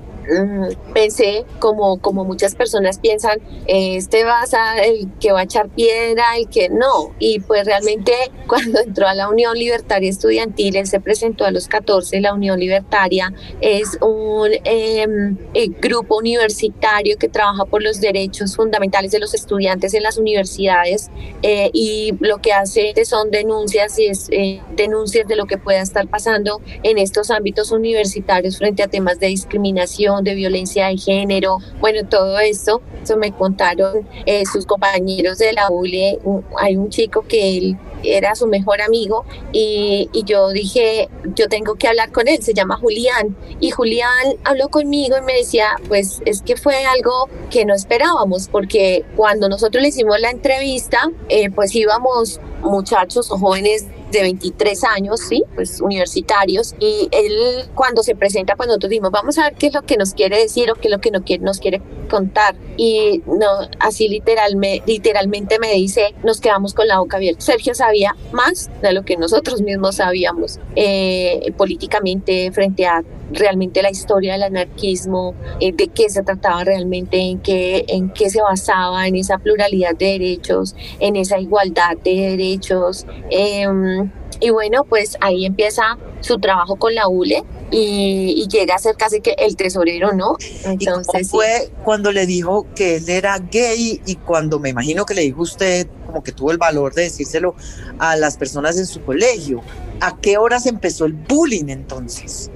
pensé, 0.93 1.45
como, 1.59 2.01
como 2.01 2.25
muchas 2.25 2.55
personas 2.55 2.99
piensan, 2.99 3.41
este 3.67 4.25
va 4.25 4.41
a 4.41 4.47
el 4.85 5.09
que 5.21 5.33
va 5.33 5.41
a 5.41 5.43
echar 5.45 5.69
piedra, 5.69 6.37
el 6.37 6.49
que 6.49 6.69
no. 6.69 7.15
Y 7.19 7.41
pues 7.41 7.67
realmente 7.67 8.13
cuando 8.47 8.81
entró 8.81 9.07
a 9.07 9.15
la 9.15 9.29
Unión 9.29 9.57
Libertaria 9.57 10.11
Estudiantil, 10.11 10.77
él 10.77 10.87
se 10.87 11.01
presentó 11.01 11.45
a 11.45 11.51
los 11.51 11.69
14. 11.69 12.21
La 12.21 12.35
Unión 12.35 12.59
Libertaria 12.59 13.33
es 13.61 13.99
un 14.01 14.51
em, 14.65 15.37
eh, 15.55 15.69
grupo 15.81 16.17
universitario 16.17 17.17
que 17.19 17.29
trabaja 17.29 17.65
por 17.65 17.83
los 17.83 18.01
derechos 18.01 18.57
fundamentales 18.57 19.13
de 19.13 19.19
los 19.19 19.35
estudiantes 19.35 19.95
en 19.95 20.03
las 20.03 20.19
universidades 20.19 21.11
eh, 21.43 21.71
y 21.73 22.15
lo 22.21 22.39
que 22.39 22.53
hace 22.53 22.93
son 23.05 23.31
denuncias 23.31 23.99
y 23.99 24.07
es, 24.07 24.29
eh, 24.31 24.61
denuncias 24.77 25.27
de 25.27 25.37
lo 25.37 25.47
que 25.47 25.59
pueda 25.59 25.81
estar 25.81 26.07
pasando 26.09 26.61
en 26.83 26.99
estos 26.99 27.31
ámbitos 27.31 27.73
universitarios 27.73 28.59
frente 28.59 28.83
a 28.83 28.89
temas 28.89 29.19
de 29.19 29.29
discriminación 29.29 30.12
de 30.21 30.35
violencia 30.35 30.89
de 30.89 30.97
género, 30.97 31.59
bueno, 31.81 32.07
todo 32.09 32.39
esto, 32.39 32.83
eso 33.03 33.17
me 33.17 33.33
contaron 33.33 34.09
eh, 34.27 34.45
sus 34.47 34.67
compañeros 34.67 35.39
de 35.39 35.53
la 35.53 35.71
ULE, 35.71 36.19
hay 36.59 36.77
un 36.77 36.91
chico 36.91 37.25
que 37.27 37.57
él 37.57 37.79
era 38.05 38.35
su 38.35 38.47
mejor 38.47 38.83
amigo 38.83 39.25
y, 39.53 40.09
y, 40.13 40.25
yo 40.25 40.51
dije, 40.51 41.09
yo 41.37 41.49
tengo 41.49 41.77
que 41.77 41.89
hablar 41.89 42.11
con 42.11 42.29
él, 42.29 42.43
se 42.43 42.55
llama 42.55 42.77
Julián. 42.77 43.37
Y 43.61 43.71
Julián 43.71 44.37
habló 44.45 44.69
conmigo 44.69 45.17
y 45.17 45.23
me 45.23 45.35
decía, 45.35 45.69
pues 45.89 46.21
es 46.25 46.43
que 46.43 46.57
fue 46.57 46.85
algo 46.85 47.29
que 47.51 47.65
no 47.65 47.75
esperábamos, 47.75 48.49
porque 48.49 49.05
cuando 49.17 49.49
nosotros 49.49 49.83
le 49.83 49.89
hicimos 49.91 50.21
la 50.21 50.31
entrevista, 50.31 51.11
eh, 51.29 51.51
pues 51.51 51.75
íbamos 51.75 52.41
muchachos 52.63 53.31
o 53.31 53.39
jóvenes 53.39 53.87
de 54.13 54.23
23 54.23 54.85
años, 54.85 55.21
sí, 55.21 55.43
pues 55.55 55.81
universitarios, 55.81 56.75
y 56.79 57.09
él 57.11 57.35
cuando 57.75 58.03
se 58.03 58.15
presenta, 58.15 58.55
pues 58.57 58.69
nosotros 58.69 58.91
dijimos, 58.91 59.11
vamos 59.11 59.39
a 59.39 59.45
ver 59.45 59.55
qué 59.55 59.69
es 59.69 59.75
lo 59.75 59.83
que 59.83 59.97
nos 59.97 60.15
quiere 60.15 60.39
decir 60.39 60.71
o 60.71 60.75
qué 60.75 60.89
es 60.89 60.93
lo 60.93 61.01
que 61.01 61.39
nos 61.39 61.59
quiere, 61.59 61.83
contar. 62.09 62.55
Y 62.77 63.23
no, 63.27 63.47
así 63.81 64.09
literal, 64.09 64.59
literalmente 64.87 65.59
me 65.59 65.73
dice, 65.73 66.15
nos 66.23 66.41
quedamos 66.41 66.75
con 66.75 66.87
la 66.87 66.99
boca 66.99 67.17
abierta. 67.17 67.41
Sergio 67.41 67.75
sabía 67.75 68.15
más 68.33 68.71
de 68.83 68.93
lo 68.93 69.03
que 69.05 69.17
nosotros 69.17 69.63
mismos 69.63 69.97
sabíamos 69.97 70.61
eh, 70.77 71.53
políticamente 71.57 72.53
frente 72.53 72.87
a 72.87 73.03
realmente 73.33 73.83
la 73.83 73.91
historia 73.91 74.33
del 74.33 74.45
anarquismo, 74.45 75.35
eh, 75.61 75.73
de 75.73 75.89
qué 75.89 76.09
se 76.09 76.23
trataba 76.23 76.65
realmente, 76.65 77.19
en 77.19 77.41
qué, 77.41 77.85
en 77.89 78.11
qué 78.11 78.31
se 78.31 78.43
basaba, 78.43 79.07
en 79.07 79.17
esa 79.17 79.39
pluralidad 79.39 79.97
de 79.97 80.07
derechos, 80.19 80.75
en 81.01 81.17
esa 81.17 81.39
igualdad 81.39 81.97
de 82.05 82.37
derechos. 82.37 83.07
Em, 83.31 84.02
y 84.43 84.51
bueno, 84.51 84.85
pues 84.85 85.17
ahí 85.21 85.47
empieza 85.47 85.97
su 86.21 86.39
trabajo 86.39 86.77
con 86.77 86.95
la 86.95 87.09
ULE 87.09 87.45
y, 87.71 88.47
llega 88.49 88.75
a 88.75 88.79
ser 88.79 88.97
casi 88.97 89.21
que 89.21 89.35
el 89.39 89.57
tesorero, 89.57 90.13
¿no? 90.13 90.37
Entonces, 90.65 91.31
fue 91.31 91.71
cuando 91.85 92.13
le 92.13 92.27
dijo 92.27 92.67
que 92.75 92.97
él 92.97 93.09
era 93.09 93.39
gay 93.39 94.03
y 94.05 94.17
cuando 94.17 94.59
me 94.59 94.69
imagino 94.69 95.07
que 95.07 95.15
le 95.15 95.23
dijo 95.23 95.43
usted 95.43 95.87
como 96.07 96.23
que 96.23 96.33
tuvo 96.33 96.51
el 96.51 96.59
valor 96.59 96.93
de 96.93 97.05
decírselo 97.05 97.55
a 97.99 98.17
las 98.17 98.37
personas 98.37 98.77
en 98.79 98.87
su 98.87 99.03
colegio? 99.03 99.63
¿A 100.01 100.19
qué 100.19 100.37
horas 100.37 100.67
empezó 100.67 101.07
el 101.07 101.15
bullying 101.15 101.69
entonces? 101.69 102.51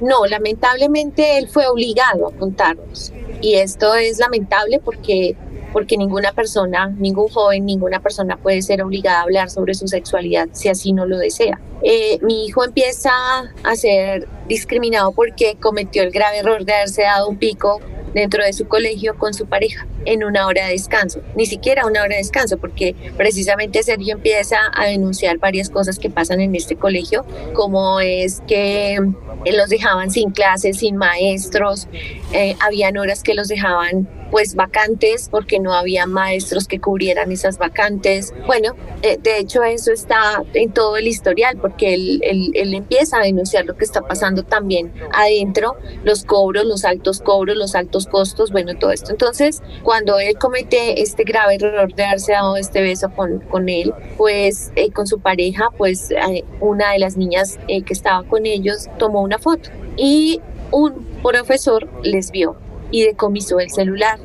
No, 0.00 0.26
lamentablemente 0.26 1.38
él 1.38 1.48
fue 1.48 1.66
obligado 1.66 2.28
a 2.28 2.32
contarnos. 2.32 3.12
Y 3.40 3.54
esto 3.54 3.94
es 3.94 4.18
lamentable 4.18 4.80
porque, 4.84 5.36
porque 5.72 5.96
ninguna 5.96 6.32
persona, 6.32 6.88
ningún 6.88 7.28
joven, 7.28 7.64
ninguna 7.66 8.00
persona 8.00 8.36
puede 8.36 8.62
ser 8.62 8.82
obligada 8.82 9.20
a 9.20 9.22
hablar 9.22 9.50
sobre 9.50 9.74
su 9.74 9.88
sexualidad 9.88 10.48
si 10.52 10.68
así 10.68 10.92
no 10.92 11.06
lo 11.06 11.18
desea. 11.18 11.60
Eh, 11.82 12.18
mi 12.22 12.46
hijo 12.46 12.64
empieza 12.64 13.10
a 13.64 13.76
ser 13.76 14.28
discriminado 14.52 15.12
porque 15.12 15.56
cometió 15.58 16.02
el 16.02 16.10
grave 16.10 16.38
error 16.38 16.64
de 16.64 16.74
haberse 16.74 17.02
dado 17.02 17.28
un 17.28 17.38
pico 17.38 17.80
dentro 18.14 18.44
de 18.44 18.52
su 18.52 18.68
colegio 18.68 19.16
con 19.16 19.34
su 19.34 19.46
pareja 19.46 19.86
en 20.04 20.24
una 20.24 20.46
hora 20.46 20.66
de 20.66 20.72
descanso, 20.72 21.20
ni 21.34 21.46
siquiera 21.46 21.86
una 21.86 22.02
hora 22.02 22.16
de 22.16 22.22
descanso, 22.22 22.58
porque 22.58 22.94
precisamente 23.16 23.82
Sergio 23.82 24.14
empieza 24.14 24.58
a 24.74 24.86
denunciar 24.86 25.38
varias 25.38 25.70
cosas 25.70 25.98
que 25.98 26.10
pasan 26.10 26.40
en 26.40 26.54
este 26.54 26.76
colegio, 26.76 27.24
como 27.54 28.00
es 28.00 28.42
que 28.46 28.98
los 29.50 29.68
dejaban 29.68 30.10
sin 30.10 30.30
clases, 30.30 30.78
sin 30.78 30.96
maestros, 30.96 31.88
eh, 32.32 32.56
habían 32.60 32.96
horas 32.96 33.22
que 33.22 33.34
los 33.34 33.48
dejaban 33.48 34.08
pues 34.32 34.54
vacantes 34.54 35.28
porque 35.30 35.60
no 35.60 35.74
había 35.74 36.06
maestros 36.06 36.66
que 36.66 36.80
cubrieran 36.80 37.30
esas 37.30 37.58
vacantes. 37.58 38.32
Bueno, 38.46 38.74
eh, 39.02 39.18
de 39.22 39.38
hecho 39.38 39.62
eso 39.62 39.92
está 39.92 40.42
en 40.54 40.72
todo 40.72 40.96
el 40.96 41.06
historial 41.06 41.58
porque 41.60 41.92
él, 41.92 42.22
él, 42.54 42.74
empieza 42.74 43.18
a 43.18 43.22
denunciar 43.22 43.66
lo 43.66 43.76
que 43.76 43.84
está 43.84 44.00
pasando 44.00 44.41
también 44.42 44.92
adentro, 45.12 45.76
los 46.04 46.24
cobros, 46.24 46.64
los 46.64 46.84
altos 46.84 47.20
cobros, 47.20 47.56
los 47.56 47.74
altos 47.74 48.06
costos, 48.06 48.52
bueno, 48.52 48.74
todo 48.78 48.90
esto. 48.90 49.10
Entonces, 49.10 49.62
cuando 49.82 50.18
él 50.18 50.36
comete 50.38 51.02
este 51.02 51.24
grave 51.24 51.56
error 51.56 51.94
de 51.94 52.04
haberse 52.04 52.32
dado 52.32 52.56
este 52.56 52.82
beso 52.82 53.10
con, 53.14 53.40
con 53.40 53.68
él, 53.68 53.92
pues 54.16 54.72
eh, 54.76 54.90
con 54.90 55.06
su 55.06 55.20
pareja, 55.20 55.68
pues 55.76 56.10
eh, 56.10 56.44
una 56.60 56.92
de 56.92 56.98
las 56.98 57.16
niñas 57.16 57.58
que 57.66 57.84
estaba 57.88 58.22
con 58.24 58.46
ellos 58.46 58.88
tomó 58.98 59.22
una 59.22 59.38
foto 59.38 59.70
y 59.96 60.40
un 60.70 61.06
profesor 61.22 61.88
les 62.02 62.30
vio 62.30 62.56
y 62.90 63.02
decomisó 63.04 63.60
el 63.60 63.70
celular. 63.70 64.18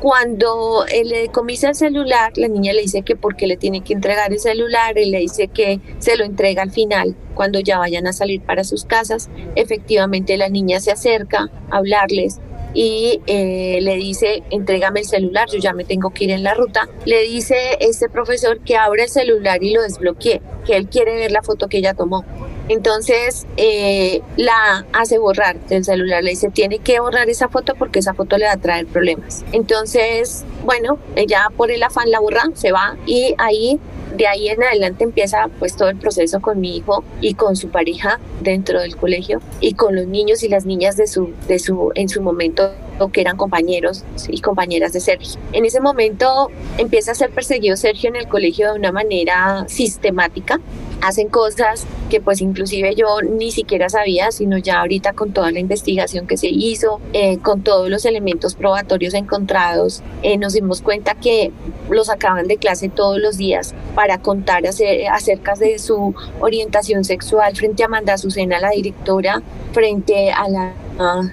Cuando 0.00 0.84
él 0.86 1.08
le 1.08 1.22
decomisa 1.22 1.70
el 1.70 1.74
celular, 1.74 2.32
la 2.36 2.48
niña 2.48 2.72
le 2.72 2.82
dice 2.82 3.02
que 3.02 3.16
porque 3.16 3.46
le 3.46 3.56
tiene 3.56 3.82
que 3.82 3.94
entregar 3.94 4.32
el 4.32 4.38
celular, 4.38 4.98
él 4.98 5.10
le 5.10 5.20
dice 5.20 5.48
que 5.48 5.80
se 5.98 6.16
lo 6.16 6.24
entrega 6.24 6.62
al 6.62 6.70
final, 6.70 7.16
cuando 7.34 7.60
ya 7.60 7.78
vayan 7.78 8.06
a 8.06 8.12
salir 8.12 8.42
para 8.42 8.64
sus 8.64 8.84
casas. 8.84 9.30
Efectivamente, 9.54 10.36
la 10.36 10.48
niña 10.48 10.80
se 10.80 10.92
acerca 10.92 11.50
a 11.70 11.76
hablarles 11.76 12.40
y 12.76 13.22
eh, 13.26 13.78
le 13.80 13.96
dice, 13.96 14.42
entrégame 14.50 15.00
el 15.00 15.06
celular, 15.06 15.48
yo 15.50 15.58
ya 15.58 15.72
me 15.72 15.84
tengo 15.84 16.10
que 16.10 16.24
ir 16.24 16.30
en 16.30 16.42
la 16.42 16.52
ruta. 16.52 16.86
Le 17.06 17.22
dice 17.22 17.78
este 17.80 18.10
profesor 18.10 18.60
que 18.60 18.76
abra 18.76 19.04
el 19.04 19.08
celular 19.08 19.64
y 19.64 19.72
lo 19.72 19.80
desbloquee, 19.80 20.42
que 20.66 20.76
él 20.76 20.86
quiere 20.86 21.14
ver 21.14 21.32
la 21.32 21.42
foto 21.42 21.68
que 21.68 21.78
ella 21.78 21.94
tomó. 21.94 22.22
Entonces 22.68 23.46
eh, 23.56 24.20
la 24.36 24.84
hace 24.92 25.16
borrar 25.16 25.58
del 25.68 25.84
celular, 25.84 26.22
le 26.22 26.30
dice, 26.30 26.50
tiene 26.50 26.78
que 26.80 27.00
borrar 27.00 27.30
esa 27.30 27.48
foto 27.48 27.74
porque 27.78 28.00
esa 28.00 28.12
foto 28.12 28.36
le 28.36 28.44
va 28.44 28.52
a 28.52 28.56
traer 28.58 28.86
problemas. 28.86 29.42
Entonces, 29.52 30.44
bueno, 30.64 30.98
ella 31.14 31.48
por 31.56 31.70
el 31.70 31.82
afán 31.82 32.10
la 32.10 32.20
borra, 32.20 32.44
se 32.52 32.72
va 32.72 32.98
y 33.06 33.34
ahí 33.38 33.80
de 34.16 34.26
ahí 34.26 34.48
en 34.48 34.62
adelante 34.62 35.04
empieza 35.04 35.48
pues 35.58 35.76
todo 35.76 35.88
el 35.88 35.96
proceso 35.96 36.40
con 36.40 36.60
mi 36.60 36.76
hijo 36.76 37.04
y 37.20 37.34
con 37.34 37.56
su 37.56 37.68
pareja 37.68 38.18
dentro 38.40 38.80
del 38.80 38.96
colegio 38.96 39.40
y 39.60 39.74
con 39.74 39.94
los 39.94 40.06
niños 40.06 40.42
y 40.42 40.48
las 40.48 40.64
niñas 40.64 40.96
de 40.96 41.06
su, 41.06 41.32
de 41.48 41.58
su, 41.58 41.92
en 41.94 42.08
su 42.08 42.22
momento 42.22 42.72
que 43.12 43.20
eran 43.20 43.36
compañeros 43.36 44.04
y 44.28 44.40
compañeras 44.40 44.94
de 44.94 45.00
Sergio. 45.00 45.38
En 45.52 45.66
ese 45.66 45.80
momento 45.80 46.50
empieza 46.78 47.12
a 47.12 47.14
ser 47.14 47.30
perseguido 47.30 47.76
Sergio 47.76 48.08
en 48.08 48.16
el 48.16 48.26
colegio 48.26 48.72
de 48.72 48.78
una 48.78 48.90
manera 48.90 49.66
sistemática 49.68 50.60
hacen 51.00 51.28
cosas 51.28 51.86
que 52.10 52.20
pues 52.20 52.40
inclusive 52.40 52.94
yo 52.94 53.20
ni 53.22 53.50
siquiera 53.50 53.88
sabía, 53.88 54.30
sino 54.30 54.58
ya 54.58 54.80
ahorita 54.80 55.12
con 55.12 55.32
toda 55.32 55.50
la 55.50 55.58
investigación 55.58 56.26
que 56.26 56.36
se 56.36 56.48
hizo, 56.48 57.00
eh, 57.12 57.38
con 57.38 57.62
todos 57.62 57.90
los 57.90 58.04
elementos 58.04 58.54
probatorios 58.54 59.14
encontrados, 59.14 60.02
eh, 60.22 60.38
nos 60.38 60.52
dimos 60.52 60.82
cuenta 60.82 61.14
que 61.14 61.52
los 61.90 62.06
sacaban 62.06 62.46
de 62.46 62.56
clase 62.56 62.88
todos 62.88 63.18
los 63.18 63.36
días 63.36 63.74
para 63.94 64.18
contar 64.18 64.64
acerca 64.66 65.54
de 65.54 65.78
su 65.78 66.14
orientación 66.40 67.04
sexual 67.04 67.54
frente 67.56 67.82
a 67.82 67.86
Amanda 67.86 68.14
Azucena, 68.14 68.60
la 68.60 68.70
directora, 68.70 69.42
frente 69.72 70.32
a 70.32 70.48
la 70.48 70.74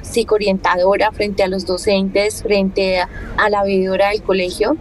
psicoorientadora, 0.02 1.12
frente 1.12 1.44
a 1.44 1.48
los 1.48 1.66
docentes, 1.66 2.44
frente 2.44 3.00
a 3.00 3.50
la 3.50 3.64
veedora 3.64 4.10
del 4.10 4.22
colegio 4.22 4.78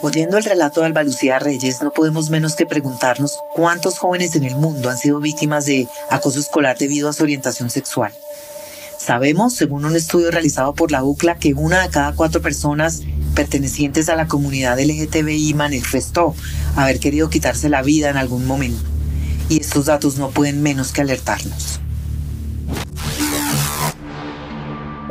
Oyendo 0.00 0.38
el 0.38 0.44
relato 0.44 0.80
de 0.80 0.86
Alba 0.86 1.02
Lucía 1.02 1.40
Reyes, 1.40 1.82
no 1.82 1.90
podemos 1.90 2.30
menos 2.30 2.54
que 2.54 2.66
preguntarnos 2.66 3.36
cuántos 3.52 3.98
jóvenes 3.98 4.36
en 4.36 4.44
el 4.44 4.54
mundo 4.54 4.90
han 4.90 4.96
sido 4.96 5.18
víctimas 5.18 5.66
de 5.66 5.88
acoso 6.08 6.38
escolar 6.38 6.78
debido 6.78 7.08
a 7.08 7.12
su 7.12 7.24
orientación 7.24 7.68
sexual. 7.68 8.12
Sabemos, 8.96 9.54
según 9.54 9.84
un 9.84 9.96
estudio 9.96 10.30
realizado 10.30 10.72
por 10.72 10.92
la 10.92 11.02
UCLA, 11.02 11.38
que 11.38 11.52
una 11.52 11.82
de 11.82 11.88
cada 11.88 12.12
cuatro 12.12 12.40
personas 12.40 13.02
pertenecientes 13.34 14.08
a 14.08 14.14
la 14.14 14.28
comunidad 14.28 14.78
LGTBI 14.78 15.54
manifestó 15.54 16.32
haber 16.76 17.00
querido 17.00 17.28
quitarse 17.28 17.68
la 17.68 17.82
vida 17.82 18.08
en 18.08 18.18
algún 18.18 18.46
momento. 18.46 18.84
Y 19.48 19.60
estos 19.60 19.86
datos 19.86 20.16
no 20.16 20.30
pueden 20.30 20.62
menos 20.62 20.92
que 20.92 21.00
alertarnos. 21.00 21.80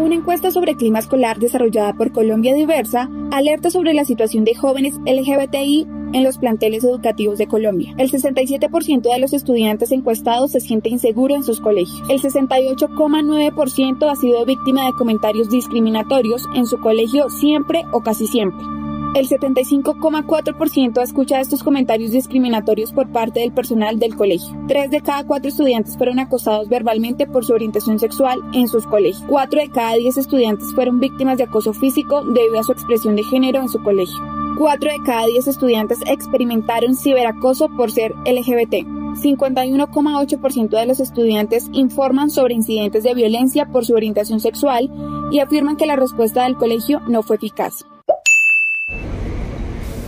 Una 0.07 0.15
encuesta 0.15 0.51
sobre 0.51 0.75
clima 0.75 0.99
escolar 0.99 1.37
desarrollada 1.37 1.91
por 1.91 2.13
Colombia 2.13 2.53
Diversa 2.53 3.09
alerta 3.29 3.69
sobre 3.69 3.93
la 3.93 4.05
situación 4.05 4.45
de 4.45 4.55
jóvenes 4.55 4.93
LGBTI 5.05 5.85
en 6.13 6.23
los 6.23 6.37
planteles 6.37 6.85
educativos 6.85 7.37
de 7.37 7.47
Colombia. 7.47 7.93
El 7.97 8.09
67% 8.09 9.01
de 9.01 9.19
los 9.19 9.33
estudiantes 9.33 9.91
encuestados 9.91 10.53
se 10.53 10.61
siente 10.61 10.87
inseguro 10.87 11.35
en 11.35 11.43
sus 11.43 11.59
colegios. 11.59 12.09
El 12.09 12.21
68,9% 12.21 14.09
ha 14.09 14.15
sido 14.15 14.45
víctima 14.45 14.85
de 14.85 14.93
comentarios 14.93 15.49
discriminatorios 15.49 16.45
en 16.55 16.67
su 16.67 16.79
colegio 16.79 17.29
siempre 17.29 17.83
o 17.91 17.99
casi 17.99 18.27
siempre. 18.27 18.76
El 19.15 19.27
75,4% 19.27 20.97
ha 20.99 21.03
escuchado 21.03 21.41
estos 21.41 21.63
comentarios 21.63 22.11
discriminatorios 22.11 22.93
por 22.93 23.11
parte 23.11 23.39
del 23.39 23.51
personal 23.51 23.97
del 23.97 24.15
colegio. 24.15 24.55
Tres 24.67 24.91
de 24.91 25.01
cada 25.01 25.25
cuatro 25.25 25.49
estudiantes 25.49 25.97
fueron 25.97 26.19
acosados 26.19 26.69
verbalmente 26.69 27.25
por 27.25 27.43
su 27.43 27.53
orientación 27.53 27.97
sexual 27.97 28.39
en 28.53 28.67
sus 28.67 28.85
colegios. 28.85 29.23
Cuatro 29.27 29.59
de 29.59 29.71
cada 29.71 29.95
diez 29.95 30.17
estudiantes 30.17 30.71
fueron 30.75 30.99
víctimas 30.99 31.37
de 31.37 31.45
acoso 31.45 31.73
físico 31.73 32.23
debido 32.25 32.59
a 32.59 32.63
su 32.63 32.73
expresión 32.73 33.15
de 33.15 33.23
género 33.23 33.59
en 33.61 33.69
su 33.69 33.81
colegio. 33.81 34.17
Cuatro 34.57 34.91
de 34.91 35.03
cada 35.03 35.25
diez 35.25 35.47
estudiantes 35.47 35.99
experimentaron 36.07 36.95
ciberacoso 36.95 37.69
por 37.69 37.91
ser 37.91 38.13
LGBT. 38.25 38.85
51,8% 39.15 40.69
de 40.69 40.85
los 40.85 40.99
estudiantes 40.99 41.69
informan 41.73 42.29
sobre 42.29 42.53
incidentes 42.53 43.03
de 43.03 43.15
violencia 43.15 43.67
por 43.67 43.85
su 43.85 43.93
orientación 43.93 44.39
sexual 44.39 44.91
y 45.31 45.39
afirman 45.39 45.75
que 45.75 45.87
la 45.87 45.95
respuesta 45.95 46.43
del 46.43 46.55
colegio 46.55 47.01
no 47.07 47.23
fue 47.23 47.37
eficaz. 47.37 47.85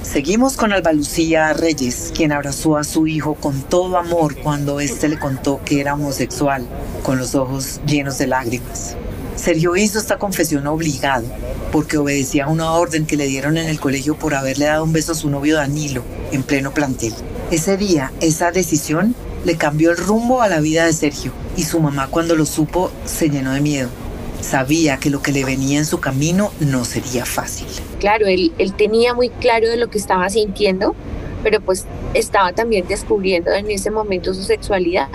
Seguimos 0.02 0.56
con 0.56 0.74
Alba 0.74 0.92
Lucía 0.92 1.54
Reyes, 1.54 2.12
quien 2.16 2.32
abrazó 2.32 2.78
a 2.78 2.84
su 2.84 3.06
hijo 3.06 3.36
con 3.36 3.62
todo 3.62 3.96
amor 3.96 4.36
cuando 4.38 4.80
éste 4.80 5.08
le 5.08 5.20
contó 5.20 5.62
que 5.64 5.82
era 5.82 5.94
homosexual, 5.94 6.66
con 7.04 7.20
los 7.20 7.36
ojos 7.36 7.80
llenos 7.86 8.18
de 8.18 8.26
lágrimas. 8.26 8.96
Sergio 9.36 9.76
hizo 9.76 10.00
esta 10.00 10.18
confesión 10.18 10.66
obligado, 10.66 11.26
porque 11.72 12.00
obedecía 12.00 12.46
a 12.46 12.50
una 12.50 12.72
orden 12.72 13.06
que 13.06 13.18
le 13.18 13.28
dieron 13.28 13.58
en 13.58 13.68
el 13.68 13.80
colegio 13.80 14.18
por 14.18 14.34
haberle 14.34 14.66
dado 14.66 14.84
un 14.84 14.94
beso 14.94 15.12
a 15.12 15.16
su 15.16 15.30
novio 15.30 15.58
Danilo 15.58 16.04
en 16.32 16.42
pleno 16.42 16.74
plantel. 16.74 17.14
Ese 17.52 17.78
día, 17.78 18.12
esa 18.20 18.52
decisión 18.52 19.14
le 19.46 19.58
cambió 19.58 19.92
el 19.92 19.98
rumbo 19.98 20.42
a 20.42 20.50
la 20.50 20.60
vida 20.60 20.86
de 20.86 20.94
Sergio, 20.94 21.34
y 21.56 21.66
su 21.66 21.80
mamá 21.80 22.08
cuando 22.08 22.36
lo 22.36 22.48
supo 22.48 22.90
se 23.06 23.30
llenó 23.30 23.52
de 23.52 23.62
miedo. 23.62 23.90
Sabía 24.42 24.98
que 24.98 25.12
lo 25.12 25.22
que 25.22 25.34
le 25.34 25.46
venía 25.46 25.78
en 25.78 25.86
su 25.86 26.00
camino 26.00 26.52
no 26.60 26.84
sería 26.84 27.28
fácil 27.28 27.68
claro, 28.00 28.25
él, 28.25 28.51
él 28.58 28.74
tenía 28.74 29.13
muy 29.13 29.29
claro 29.29 29.70
de 29.70 29.77
lo 29.77 29.89
que 29.89 29.98
estaba 29.98 30.29
sintiendo, 30.29 30.96
pero 31.44 31.62
pues 31.62 31.86
estaba 32.13 32.53
también 32.53 32.88
descubriendo 32.88 33.51
en 33.51 33.70
ese 33.70 33.91
momento 33.91 34.34
su 34.34 34.44
sexualidad. 34.44 35.08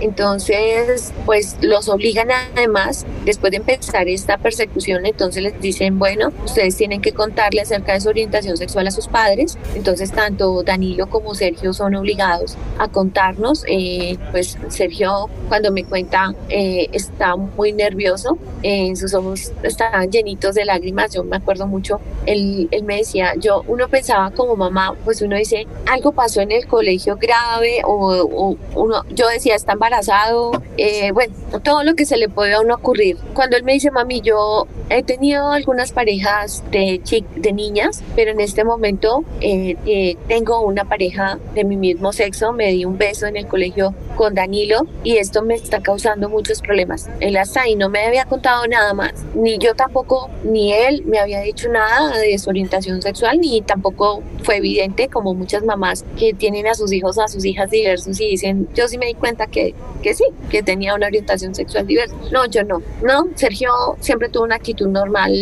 Entonces, 0.00 1.12
pues 1.24 1.56
los 1.60 1.88
obligan 1.88 2.28
además, 2.30 3.06
después 3.24 3.50
de 3.50 3.58
empezar 3.58 4.08
esta 4.08 4.38
persecución, 4.38 5.06
entonces 5.06 5.42
les 5.42 5.60
dicen, 5.60 5.98
bueno, 5.98 6.32
ustedes 6.44 6.76
tienen 6.76 7.00
que 7.00 7.12
contarle 7.12 7.62
acerca 7.62 7.92
de 7.92 8.00
su 8.00 8.08
orientación 8.08 8.56
sexual 8.56 8.86
a 8.86 8.90
sus 8.90 9.08
padres. 9.08 9.58
Entonces, 9.74 10.12
tanto 10.12 10.62
Danilo 10.62 11.08
como 11.08 11.34
Sergio 11.34 11.72
son 11.72 11.94
obligados 11.94 12.56
a 12.78 12.88
contarnos. 12.88 13.64
Eh, 13.68 14.18
pues 14.30 14.58
Sergio, 14.68 15.28
cuando 15.48 15.72
me 15.72 15.84
cuenta, 15.84 16.34
eh, 16.48 16.88
está 16.92 17.36
muy 17.36 17.72
nervioso, 17.72 18.38
en 18.62 18.96
sus 18.96 19.14
ojos 19.14 19.52
estaban 19.62 20.10
llenitos 20.10 20.54
de 20.54 20.64
lágrimas. 20.64 21.14
Yo 21.14 21.24
me 21.24 21.36
acuerdo 21.36 21.66
mucho, 21.66 22.00
él, 22.26 22.68
él 22.70 22.84
me 22.84 22.98
decía, 22.98 23.32
yo, 23.38 23.64
uno 23.66 23.88
pensaba 23.88 24.30
como 24.30 24.56
mamá, 24.56 24.94
pues 25.04 25.22
uno 25.22 25.36
dice, 25.36 25.66
algo 25.86 26.12
pasó 26.12 26.40
en 26.40 26.52
el 26.52 26.66
colegio 26.66 27.16
grave 27.16 27.82
o, 27.84 28.56
uno, 28.74 29.04
yo 29.10 29.28
decía, 29.28 29.54
están 29.54 29.78
embarazado, 29.86 30.50
eh, 30.76 31.12
bueno, 31.12 31.34
todo 31.62 31.84
lo 31.84 31.94
que 31.94 32.06
se 32.06 32.16
le 32.16 32.28
puede 32.28 32.54
a 32.54 32.60
uno 32.60 32.74
ocurrir. 32.74 33.16
Cuando 33.34 33.56
él 33.56 33.62
me 33.62 33.72
dice, 33.72 33.90
mami, 33.90 34.20
yo 34.20 34.66
he 34.90 35.02
tenido 35.02 35.50
algunas 35.50 35.92
parejas 35.92 36.64
de, 36.70 37.00
de 37.36 37.52
niñas, 37.52 38.02
pero 38.14 38.32
en 38.32 38.40
este 38.40 38.64
momento 38.64 39.24
eh, 39.40 39.76
eh, 39.86 40.16
tengo 40.28 40.60
una 40.62 40.84
pareja 40.84 41.38
de 41.54 41.64
mi 41.64 41.76
mismo 41.76 42.12
sexo, 42.12 42.52
me 42.52 42.72
di 42.72 42.84
un 42.84 42.98
beso 42.98 43.26
en 43.26 43.36
el 43.36 43.46
colegio 43.46 43.94
con 44.16 44.34
Danilo 44.34 44.86
y 45.04 45.16
esto 45.18 45.42
me 45.42 45.54
está 45.54 45.80
causando 45.80 46.28
muchos 46.28 46.60
problemas. 46.60 47.08
Él 47.20 47.36
hasta 47.36 47.62
ahí 47.62 47.76
no 47.76 47.88
me 47.88 48.04
había 48.04 48.24
contado 48.24 48.66
nada 48.66 48.92
más, 48.94 49.12
ni 49.34 49.58
yo 49.58 49.74
tampoco, 49.74 50.30
ni 50.44 50.72
él 50.72 51.04
me 51.06 51.18
había 51.18 51.40
dicho 51.40 51.68
nada 51.68 52.16
de 52.18 52.38
su 52.38 52.50
orientación 52.50 53.02
sexual, 53.02 53.40
ni 53.40 53.60
tampoco 53.60 54.22
fue 54.42 54.56
evidente 54.56 55.08
como 55.08 55.34
muchas 55.34 55.64
mamás 55.64 56.04
que 56.18 56.32
tienen 56.32 56.66
a 56.66 56.74
sus 56.74 56.92
hijos, 56.92 57.18
a 57.18 57.28
sus 57.28 57.44
hijas 57.44 57.70
diversos 57.70 58.20
y 58.20 58.30
dicen, 58.30 58.68
yo 58.74 58.88
sí 58.88 58.98
me 58.98 59.06
di 59.06 59.14
cuenta 59.14 59.46
que 59.46 59.74
que 60.02 60.14
sí, 60.14 60.24
que 60.50 60.62
tenía 60.62 60.94
una 60.94 61.06
orientación 61.06 61.54
sexual 61.54 61.86
diversa. 61.86 62.14
No, 62.30 62.46
yo 62.46 62.62
no. 62.62 62.82
No, 63.02 63.28
Sergio 63.34 63.70
siempre 64.00 64.28
tuvo 64.28 64.44
una 64.44 64.56
actitud 64.56 64.88
normal, 64.88 65.32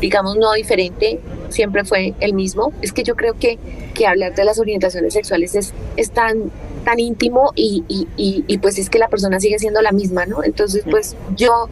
digamos, 0.00 0.36
no 0.36 0.52
diferente, 0.52 1.20
siempre 1.50 1.84
fue 1.84 2.14
el 2.20 2.34
mismo. 2.34 2.72
Es 2.82 2.92
que 2.92 3.02
yo 3.02 3.16
creo 3.16 3.34
que, 3.38 3.58
que 3.94 4.06
hablar 4.06 4.34
de 4.34 4.44
las 4.44 4.58
orientaciones 4.58 5.14
sexuales 5.14 5.54
es, 5.54 5.72
es 5.96 6.10
tan 6.10 6.50
tan 6.84 6.98
íntimo 6.98 7.52
y, 7.54 7.84
y, 7.88 8.06
y, 8.46 8.58
pues 8.58 8.78
es 8.78 8.90
que 8.90 8.98
la 8.98 9.08
persona 9.08 9.40
sigue 9.40 9.58
siendo 9.58 9.82
la 9.82 9.92
misma, 9.92 10.26
¿no? 10.26 10.42
Entonces, 10.42 10.84
pues 10.90 11.16
yo 11.36 11.68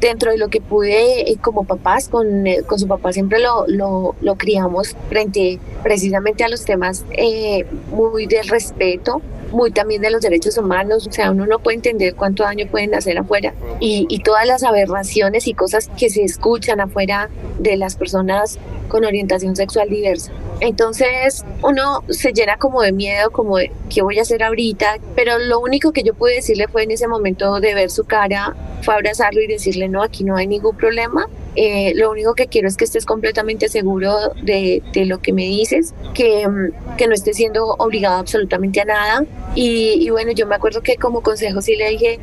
dentro 0.00 0.30
de 0.30 0.38
lo 0.38 0.48
que 0.48 0.60
pude 0.60 1.30
eh, 1.30 1.36
como 1.40 1.64
papás, 1.64 2.08
con, 2.08 2.46
eh, 2.46 2.62
con 2.66 2.78
su 2.78 2.86
papá 2.86 3.12
siempre 3.12 3.40
lo, 3.40 3.66
lo, 3.66 4.14
lo, 4.20 4.34
criamos 4.36 4.96
frente 5.08 5.58
precisamente 5.82 6.44
a 6.44 6.48
los 6.48 6.64
temas 6.64 7.04
eh, 7.12 7.66
muy 7.90 8.26
del 8.26 8.48
respeto, 8.48 9.20
muy 9.50 9.70
también 9.70 10.00
de 10.00 10.10
los 10.10 10.22
derechos 10.22 10.56
humanos, 10.56 11.06
o 11.06 11.12
sea, 11.12 11.30
uno 11.30 11.46
no 11.46 11.58
puede 11.58 11.76
entender 11.76 12.14
cuánto 12.14 12.42
daño 12.42 12.66
pueden 12.70 12.94
hacer 12.94 13.18
afuera 13.18 13.52
y, 13.80 14.06
y 14.08 14.20
todas 14.20 14.46
las 14.46 14.62
aberraciones 14.62 15.46
y 15.46 15.54
cosas 15.54 15.90
que 15.96 16.08
se 16.08 16.22
escuchan 16.22 16.80
afuera 16.80 17.28
de 17.58 17.76
las 17.76 17.96
personas 17.96 18.58
con 18.88 19.04
orientación 19.04 19.21
sexual 19.54 19.88
diversa. 19.88 20.32
Entonces 20.60 21.44
uno 21.62 22.04
se 22.08 22.32
llena 22.32 22.56
como 22.56 22.82
de 22.82 22.92
miedo, 22.92 23.30
como 23.30 23.58
de 23.58 23.72
qué 23.90 24.02
voy 24.02 24.18
a 24.18 24.22
hacer 24.22 24.42
ahorita, 24.42 24.98
pero 25.14 25.38
lo 25.38 25.60
único 25.60 25.92
que 25.92 26.02
yo 26.02 26.14
pude 26.14 26.34
decirle 26.34 26.68
fue 26.68 26.84
en 26.84 26.90
ese 26.90 27.08
momento 27.08 27.60
de 27.60 27.74
ver 27.74 27.90
su 27.90 28.04
cara, 28.04 28.54
fue 28.82 28.94
abrazarlo 28.94 29.40
y 29.40 29.46
decirle, 29.46 29.88
no, 29.88 30.02
aquí 30.02 30.24
no 30.24 30.36
hay 30.36 30.46
ningún 30.46 30.76
problema, 30.76 31.28
eh, 31.54 31.92
lo 31.96 32.10
único 32.10 32.34
que 32.34 32.46
quiero 32.46 32.66
es 32.66 32.76
que 32.76 32.84
estés 32.84 33.04
completamente 33.04 33.68
seguro 33.68 34.16
de, 34.42 34.82
de 34.92 35.04
lo 35.04 35.20
que 35.20 35.32
me 35.32 35.42
dices, 35.42 35.92
que, 36.14 36.48
mm, 36.48 36.96
que, 36.96 37.06
no 37.06 37.14
estés 37.14 37.36
siendo 37.36 37.66
obligado 37.78 38.16
absolutamente 38.16 38.80
a 38.80 38.86
nada. 38.86 39.24
Y, 39.54 39.96
y, 40.00 40.08
bueno, 40.10 40.32
yo 40.32 40.46
me 40.46 40.54
acuerdo 40.54 40.80
que 40.80 40.96
como 40.96 41.22
consejo 41.22 41.60
sí 41.60 41.76
le 41.76 41.90
dije, 41.90 42.20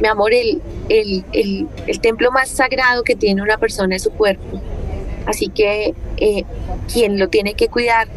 mi 0.00 0.08
amor, 0.08 0.34
el, 0.34 0.60
el, 0.90 1.24
el, 1.32 1.68
el 1.86 2.00
templo 2.00 2.30
más 2.30 2.50
sagrado 2.50 3.02
que 3.02 3.16
tiene 3.16 3.42
una 3.42 3.56
persona 3.56 3.96
es 3.96 4.02
su 4.02 4.10
cuerpo. 4.10 4.60
Así 5.26 5.48
que 5.48 5.94
eh, 6.16 6.44
quien 6.92 7.18
lo 7.18 7.28
tiene 7.28 7.54
que 7.54 7.68
cuidar 7.68 8.08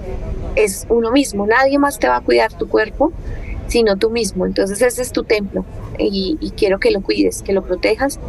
es 0.56 0.86
uno 0.89 1.12
mismo. 1.12 1.46
Nadie 1.48 1.80
más 1.80 2.00
te 2.00 2.08
va 2.08 2.18
a 2.18 2.22
cuidar 2.22 2.54
tu 2.54 2.68
cuerpo, 2.68 3.12
sino 3.68 3.98
tú 3.98 4.10
mismo. 4.10 4.46
Entonces 4.46 4.82
ese 4.82 5.01
es 5.01 5.12
tu 5.12 5.24
templo 5.24 5.66
y, 5.98 6.38
quiero 6.56 6.80
que 6.80 6.92
lo 6.92 7.01
cuides, 7.01 7.42
que 7.42 7.54
lo 7.54 7.63
protejas. 7.63 8.20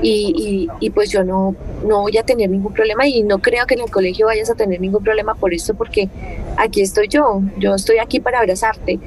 Y, 0.00 0.68
pues 0.94 1.10
yo 1.10 1.24
no, 1.24 1.56
no 1.84 2.02
voy 2.02 2.16
a 2.18 2.22
tener 2.22 2.50
ningún 2.50 2.72
problema 2.72 3.06
y 3.06 3.22
no 3.22 3.38
creo 3.38 3.66
que 3.66 3.74
en 3.74 3.80
el 3.80 3.90
colegio 3.90 4.26
vayas 4.26 4.50
a 4.50 4.54
tener 4.54 4.80
ningún 4.80 5.02
problema 5.02 5.34
por 5.34 5.52
eso, 5.52 5.74
porque 5.74 6.08
aquí 6.56 6.82
estoy 6.82 7.08
yo, 7.08 7.42
yo 7.58 7.74
estoy 7.74 7.98
aquí 7.98 8.20
para 8.20 8.40
abrazarte. 8.40 9.00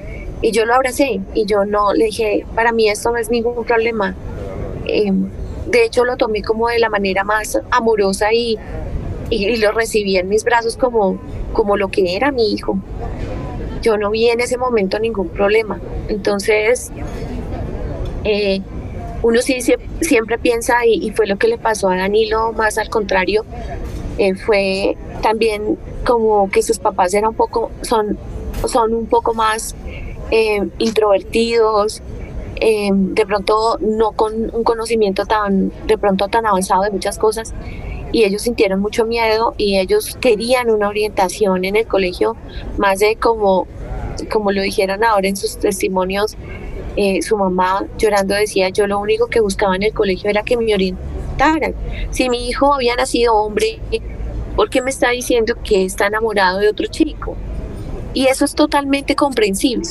Y 0.43 0.51
yo 0.51 0.65
lo 0.65 0.73
abracé 0.73 1.21
y 1.35 1.45
yo 1.45 1.65
no 1.65 1.93
le 1.93 2.05
dije, 2.05 2.45
para 2.55 2.71
mí 2.71 2.89
esto 2.89 3.11
no 3.11 3.17
es 3.17 3.29
ningún 3.29 3.63
problema. 3.63 4.15
Eh, 4.87 5.11
de 5.67 5.85
hecho 5.85 6.03
lo 6.03 6.17
tomé 6.17 6.41
como 6.41 6.67
de 6.67 6.79
la 6.79 6.89
manera 6.89 7.23
más 7.23 7.59
amorosa 7.69 8.33
y, 8.33 8.57
y, 9.31 9.55
lo 9.57 9.71
recibí 9.71 10.17
en 10.17 10.29
mis 10.29 10.43
brazos 10.43 10.77
como, 10.77 11.17
como 11.53 11.77
lo 11.77 11.87
que 11.87 12.15
era 12.15 12.31
mi 12.31 12.51
hijo. 12.53 12.77
Yo 13.81 13.97
no 13.97 14.11
vi 14.11 14.29
en 14.29 14.41
ese 14.41 14.57
momento 14.57 14.99
ningún 14.99 15.29
problema. 15.29 15.79
Entonces, 16.09 16.91
eh, 18.23 18.61
uno 19.23 19.41
sí 19.41 19.59
siempre 20.01 20.37
piensa, 20.37 20.85
y, 20.85 21.09
fue 21.11 21.25
lo 21.25 21.37
que 21.37 21.47
le 21.47 21.57
pasó 21.57 21.89
a 21.89 21.95
Danilo, 21.95 22.51
más 22.53 22.77
al 22.77 22.89
contrario, 22.89 23.45
eh, 24.17 24.35
fue 24.35 24.97
también 25.21 25.77
como 26.05 26.49
que 26.49 26.61
sus 26.61 26.77
papás 26.77 27.13
eran 27.13 27.29
un 27.29 27.35
poco, 27.35 27.71
son, 27.81 28.17
son 28.67 28.93
un 28.93 29.05
poco 29.05 29.33
más 29.33 29.75
eh, 30.29 30.67
introvertidos, 30.77 32.01
de 32.59 33.25
pronto 33.25 33.79
no 33.79 34.11
con 34.11 34.53
un 34.53 34.63
conocimiento 34.63 35.25
tan, 35.25 35.71
de 35.87 35.97
pronto 35.97 36.27
tan 36.27 36.45
avanzado 36.45 36.83
de 36.83 36.91
muchas 36.91 37.17
cosas 37.17 37.55
y 38.11 38.23
ellos 38.23 38.43
sintieron 38.43 38.79
mucho 38.81 39.05
miedo 39.05 39.53
y 39.57 39.77
ellos 39.77 40.17
querían 40.19 40.69
una 40.69 40.89
orientación 40.89 41.65
en 41.65 41.75
el 41.75 41.87
colegio 41.87 42.35
más 42.77 42.99
de 42.99 43.15
como, 43.15 43.67
como 44.31 44.51
lo 44.51 44.61
dijeron 44.61 45.03
ahora 45.03 45.27
en 45.27 45.35
sus 45.35 45.57
testimonios, 45.57 46.35
eh, 46.97 47.21
su 47.21 47.37
mamá 47.37 47.85
llorando 47.97 48.35
decía, 48.35 48.69
yo 48.69 48.85
lo 48.87 48.99
único 48.99 49.27
que 49.27 49.39
buscaba 49.39 49.75
en 49.75 49.83
el 49.83 49.93
colegio 49.93 50.29
era 50.29 50.43
que 50.43 50.57
me 50.57 50.73
orientaran. 50.73 51.73
Si 52.09 52.29
mi 52.29 52.47
hijo 52.49 52.73
había 52.73 52.95
nacido 52.95 53.35
hombre, 53.35 53.79
¿por 54.55 54.69
qué 54.69 54.81
me 54.81 54.89
está 54.89 55.09
diciendo 55.11 55.55
que 55.63 55.85
está 55.85 56.07
enamorado 56.07 56.59
de 56.59 56.67
otro 56.67 56.87
chico? 56.87 57.37
Y 58.13 58.27
eso 58.27 58.43
es 58.43 58.55
totalmente 58.55 59.15
comprensible 59.15 59.87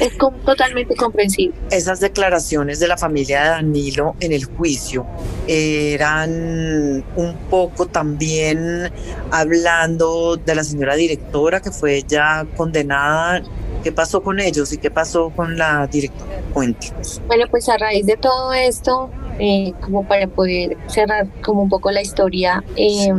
es 0.00 0.16
totalmente 0.16 0.96
comprensible. 0.96 1.54
Esas 1.70 2.00
declaraciones 2.00 2.80
de 2.80 2.88
la 2.88 2.96
familia 2.96 3.42
de 3.42 3.48
Danilo 3.50 4.16
en 4.20 4.32
el 4.32 4.44
juicio 4.44 5.06
eran 5.46 7.04
un 7.16 7.34
poco 7.50 7.86
también 7.86 8.90
hablando 9.30 10.36
de 10.36 10.54
la 10.54 10.64
señora 10.64 10.94
directora 10.94 11.60
que 11.60 11.70
fue 11.70 12.02
ya 12.06 12.46
condenada. 12.56 13.42
¿Qué 13.84 13.92
pasó 13.92 14.22
con 14.22 14.40
ellos 14.40 14.72
y 14.72 14.78
qué 14.78 14.90
pasó 14.90 15.30
con 15.30 15.56
la 15.56 15.86
directora? 15.86 16.40
Cuéntanos. 16.52 17.20
Bueno, 17.26 17.46
pues 17.50 17.68
a 17.68 17.78
raíz 17.78 18.04
de 18.06 18.16
todo 18.16 18.52
esto, 18.52 19.10
eh, 19.38 19.72
como 19.80 20.06
para 20.06 20.26
poder 20.26 20.76
cerrar 20.86 21.26
como 21.42 21.62
un 21.62 21.68
poco 21.70 21.90
la 21.90 22.02
historia, 22.02 22.62
eh, 22.76 23.12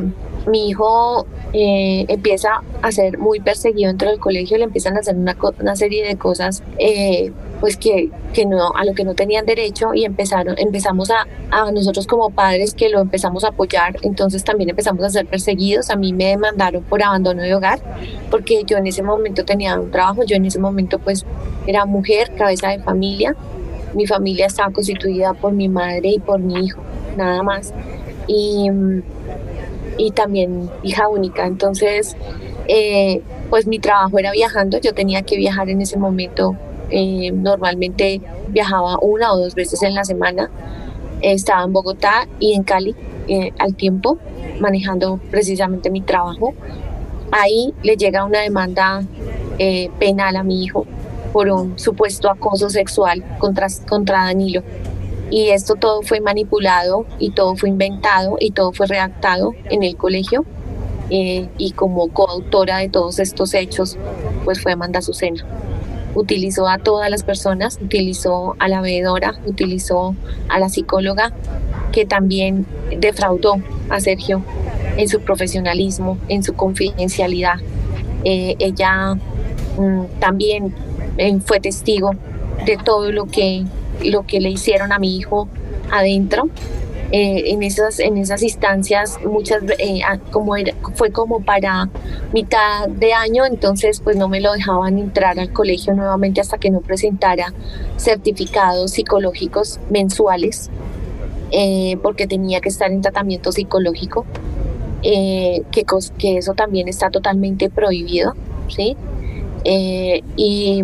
mi 0.48 0.70
hijo 0.70 1.26
eh, 1.54 2.06
empieza 2.08 2.62
a 2.82 2.92
ser 2.92 3.18
muy 3.18 3.40
perseguido 3.40 3.90
dentro 3.90 4.10
del 4.10 4.20
colegio, 4.20 4.58
le 4.58 4.64
empiezan 4.64 4.98
a 4.98 5.00
hacer 5.00 5.16
una, 5.16 5.36
una 5.60 5.76
serie 5.76 6.06
de 6.06 6.18
cosas 6.18 6.64
eh, 6.78 7.32
pues 7.60 7.78
que, 7.78 8.10
que, 8.34 8.46
no, 8.46 8.72
a 8.74 8.84
lo 8.86 8.94
que 8.94 9.04
no 9.04 9.14
tenían 9.14 9.46
derecho 9.46 9.94
y 9.94 10.04
empezaron, 10.04 10.56
empezamos 10.58 11.12
a, 11.12 11.28
a, 11.52 11.72
nosotros 11.72 12.08
como 12.08 12.32
padres 12.32 12.74
que 12.74 12.90
lo 12.90 13.00
empezamos 13.00 13.44
a 13.44 13.50
apoyar, 13.50 13.98
entonces 14.02 14.44
también 14.44 14.72
empezamos 14.72 15.04
a 15.04 15.10
ser 15.12 15.28
perseguidos, 15.28 15.92
a 15.92 15.96
mí 15.96 16.12
me 16.12 16.26
demandaron 16.26 16.84
por 16.84 17.04
abandono 17.04 17.44
de 17.44 17.54
hogar, 17.54 17.80
porque 18.32 18.64
yo 18.66 18.78
en 18.78 18.88
ese 18.88 19.04
momento 19.04 19.46
tenía 19.46 19.80
un 19.80 19.92
trabajo, 19.92 20.24
yo 20.24 20.36
en 20.36 20.46
ese 20.46 20.58
momento 20.58 20.98
pues 20.98 21.26
era 21.68 21.86
mujer, 21.86 22.32
cabeza 22.36 22.70
de 22.70 22.80
familia, 22.80 23.36
mi 23.94 24.08
familia 24.08 24.48
estaba 24.48 24.72
constituida 24.72 25.34
por 25.34 25.54
mi 25.54 25.70
madre 25.70 26.10
y 26.10 26.20
por 26.20 26.40
mi 26.40 26.66
hijo, 26.66 26.82
nada 27.18 27.44
más. 27.44 27.74
Y 28.28 28.70
y 29.98 30.12
también 30.12 30.70
hija 30.84 31.08
única. 31.08 31.46
Entonces, 31.46 32.16
eh, 32.68 33.22
pues 33.50 33.68
mi 33.68 33.80
trabajo 33.80 34.20
era 34.20 34.32
viajando, 34.32 34.80
yo 34.80 34.94
tenía 34.94 35.22
que 35.24 35.38
viajar 35.38 35.70
en 35.70 35.82
ese 35.82 35.98
momento. 35.98 36.56
Eh, 36.90 37.32
normalmente 37.32 38.22
viajaba 38.50 38.98
una 39.02 39.34
o 39.34 39.38
dos 39.38 39.56
veces 39.56 39.82
en 39.84 39.96
la 39.96 40.04
semana. 40.04 40.50
estaba 41.22 41.64
en 41.64 41.72
Bogotá 41.72 42.28
y 42.40 42.54
en 42.54 42.64
Cali 42.64 42.96
eh, 43.28 43.52
al 43.60 43.76
tiempo, 43.76 44.18
manejando 44.60 45.20
precisamente 45.30 45.90
mi 45.90 46.02
trabajo. 46.02 46.54
Ahí 47.32 47.74
le 47.84 47.96
llega 47.96 48.26
una 48.26 48.42
demanda 48.42 49.04
penal 50.00 50.36
a 50.38 50.44
mi 50.44 50.64
hijo 50.64 50.88
por 51.32 51.48
un 51.50 51.78
supuesto 51.78 52.32
acoso 52.32 52.72
sexual 52.72 53.24
contra, 53.38 53.68
contra 53.88 54.24
Danilo 54.26 54.64
y 55.32 55.50
esto 55.50 55.76
todo 55.76 56.02
fue 56.02 56.20
manipulado 56.20 57.06
y 57.18 57.32
todo 57.32 57.56
fue 57.56 57.70
inventado 57.70 58.36
y 58.40 58.52
todo 58.52 58.74
fue 58.74 58.86
redactado 58.86 59.54
en 59.70 59.82
el 59.82 59.96
colegio 59.96 60.46
eh, 61.10 61.48
y 61.58 61.72
como 61.72 62.10
coautora 62.10 62.78
de 62.78 62.90
todos 62.90 63.18
estos 63.18 63.54
hechos 63.54 63.98
pues 64.44 64.62
fue 64.62 64.74
Amanda 64.74 65.00
Azucena. 65.00 65.44
Utilizó 66.14 66.68
a 66.68 66.78
todas 66.78 67.10
las 67.10 67.24
personas, 67.24 67.80
utilizó 67.82 68.58
a 68.60 68.68
la 68.68 68.82
veedora, 68.82 69.40
utilizó 69.46 70.14
a 70.50 70.60
la 70.60 70.68
psicóloga 70.68 71.32
que 71.94 72.06
también 72.06 72.66
defraudó 73.00 73.56
a 73.90 74.02
Sergio 74.02 74.44
en 74.98 75.08
su 75.08 75.22
profesionalismo, 75.22 76.18
en 76.28 76.44
su 76.44 76.54
confidencialidad. 76.54 77.56
Eh, 78.26 78.56
ella 78.60 79.16
mm, 79.78 80.20
también 80.20 80.76
eh, 81.18 81.40
fue 81.40 81.62
testigo 81.62 82.12
de 82.66 82.76
todo 82.78 83.14
lo 83.14 83.26
que 83.26 83.64
lo 84.04 84.26
que 84.26 84.40
le 84.40 84.50
hicieron 84.50 84.92
a 84.92 85.00
mi 85.00 85.18
hijo 85.18 85.48
adentro. 85.92 86.50
Eh, 87.14 87.52
en 87.52 87.62
esas 87.62 88.00
en 88.00 88.18
esas 88.18 88.42
instancias 88.42 89.20
muchas 89.26 89.62
eh, 89.80 90.00
como 90.32 90.56
era, 90.56 90.74
fue 90.96 91.12
como 91.12 91.42
para 91.42 91.90
mitad 92.32 92.88
de 92.88 93.12
año 93.12 93.46
entonces 93.46 94.00
pues 94.00 94.16
no 94.16 94.30
me 94.30 94.40
lo 94.40 94.54
dejaban 94.54 94.98
entrar 94.98 95.38
al 95.38 95.52
colegio 95.52 95.94
nuevamente 95.94 96.40
hasta 96.40 96.58
que 96.58 96.70
no 96.70 96.80
presentara 96.80 97.54
certificados 97.98 98.92
psicológicos 98.92 99.82
mensuales 99.90 100.70
eh, 101.52 101.98
porque 102.02 102.28
tenía 102.28 102.62
que 102.62 102.70
estar 102.70 102.90
en 102.90 103.02
tratamiento 103.02 103.52
psicológico 103.52 104.26
que, 105.02 105.64
que 106.18 106.38
eso 106.38 106.54
también 106.54 106.88
está 106.88 107.10
totalmente 107.10 107.70
prohibido 107.70 108.36
sí 108.70 108.96
y 110.38 110.82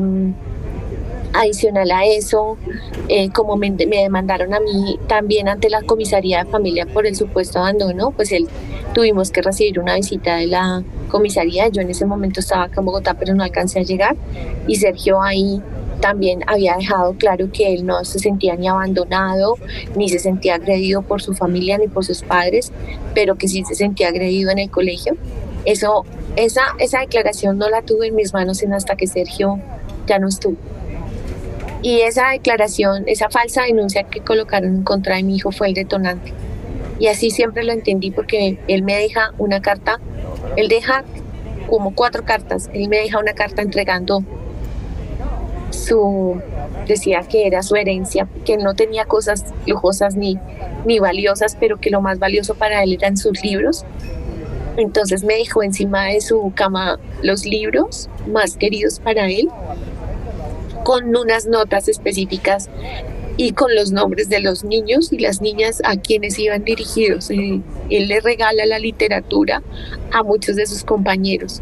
Adicional 1.34 1.92
a 1.92 2.06
eso, 2.06 2.58
eh, 3.10 3.30
como 3.32 3.58
me, 3.58 3.70
me, 3.72 4.02
demandaron 4.02 4.54
a 4.54 4.60
mí 4.60 4.98
también 5.08 5.48
ante 5.48 5.70
la 5.70 5.82
comisaría 5.82 6.44
de 6.44 6.50
familia 6.50 6.86
por 6.86 7.06
el 7.06 7.16
supuesto 7.16 7.60
abandono, 7.60 8.12
pues 8.12 8.32
él 8.32 8.48
tuvimos 8.94 9.30
que 9.32 9.42
recibir 9.42 9.80
una 9.80 9.96
visita 9.96 10.38
de 10.38 10.48
la 10.48 10.84
comisaría. 11.10 11.68
Yo 11.68 11.82
en 11.82 11.90
ese 11.90 12.06
momento 12.06 12.40
estaba 12.40 12.64
acá 12.64 12.80
en 12.80 12.86
Bogotá, 12.86 13.14
pero 13.14 13.36
no 13.36 13.44
alcancé 13.44 13.80
a 13.80 13.84
llegar. 13.84 14.16
Y 14.68 14.76
Sergio 14.76 15.22
ahí 15.22 15.62
también 16.00 16.44
había 16.48 16.76
dejado 16.78 17.14
claro 17.14 17.52
que 17.52 17.74
él 17.74 17.86
no 17.86 18.04
se 18.06 18.20
sentía 18.20 18.56
ni 18.56 18.68
abandonado, 18.68 19.56
ni 19.96 20.10
se 20.10 20.20
sentía 20.20 20.56
agredido 20.56 21.02
por 21.02 21.22
su 21.22 21.34
familia 21.34 21.78
ni 21.78 21.88
por 21.88 22.06
sus 22.06 22.22
padres, 22.22 22.72
pero 23.14 23.36
que 23.36 23.48
sí 23.48 23.64
se 23.66 23.76
sentía 23.76 24.10
agredido 24.10 24.52
en 24.52 24.60
el 24.60 24.70
colegio. 24.70 25.16
Eso, 25.66 26.06
esa, 26.36 26.62
esa 26.80 27.00
declaración 27.00 27.58
no 27.58 27.70
la 27.70 27.82
tuve 27.82 28.08
en 28.08 28.16
mis 28.16 28.34
manos 28.34 28.60
sino 28.60 28.76
hasta 28.76 28.96
que 28.96 29.08
Sergio 29.08 29.60
ya 30.06 30.20
no 30.20 30.28
estuvo. 30.28 30.56
Y 31.82 32.02
esa 32.02 32.30
declaración, 32.30 33.04
esa 33.08 33.30
falsa 33.30 33.64
denuncia 33.64 34.04
que 34.04 34.22
colocaron 34.22 34.76
en 34.78 34.84
contra 34.84 35.16
de 35.16 35.24
mi 35.24 35.36
hijo 35.36 35.52
fue 35.52 35.68
el 35.68 35.74
detonante. 35.74 36.34
Y 37.00 37.08
así 37.08 37.30
siempre 37.30 37.64
lo 37.64 37.74
entendí 37.74 38.12
porque 38.12 38.58
él 38.68 38.84
me 38.84 38.96
deja 38.96 39.34
una 39.38 39.62
carta, 39.62 40.00
él 40.56 40.68
deja 40.68 41.04
como 41.70 41.94
cuatro 41.94 42.24
cartas, 42.24 42.70
él 42.74 42.90
me 42.90 42.98
deja 42.98 43.20
una 43.20 43.34
carta 43.34 43.62
entregando 43.62 44.24
su, 45.70 46.42
decía 46.88 47.22
que 47.22 47.46
era 47.46 47.62
su 47.62 47.76
herencia, 47.76 48.28
que 48.46 48.58
no 48.58 48.74
tenía 48.74 49.06
cosas 49.06 49.46
lujosas 49.66 50.16
ni, 50.16 50.38
ni 50.86 51.00
valiosas, 51.00 51.56
pero 51.60 51.78
que 51.78 51.90
lo 51.90 52.02
más 52.02 52.20
valioso 52.20 52.56
para 52.56 52.84
él 52.84 52.94
eran 52.94 53.18
sus 53.18 53.44
libros. 53.44 53.86
Entonces 54.78 55.24
me 55.24 55.36
dejó 55.36 55.64
encima 55.64 56.06
de 56.06 56.22
su 56.22 56.52
cama 56.56 57.00
los 57.22 57.46
libros 57.46 58.10
más 58.28 58.58
queridos 58.58 59.00
para 59.00 59.28
él, 59.28 59.50
con 60.88 61.14
unas 61.18 61.48
notas 61.48 61.90
específicas 61.90 62.70
y 63.36 63.52
con 63.52 63.76
los 63.76 63.92
nombres 63.92 64.30
de 64.30 64.40
los 64.40 64.64
niños 64.64 65.12
y 65.12 65.20
las 65.20 65.42
niñas 65.42 65.82
a 65.84 65.98
quienes 65.98 66.40
iban 66.40 66.64
dirigidos. 66.64 67.30
Él, 67.30 67.62
le 67.90 68.22
regala 68.22 68.66
la 68.66 68.80
literatura 68.80 69.62
a 70.14 70.24
muchos 70.24 70.56
de 70.56 70.66
sus 70.66 70.86
compañeros, 70.86 71.62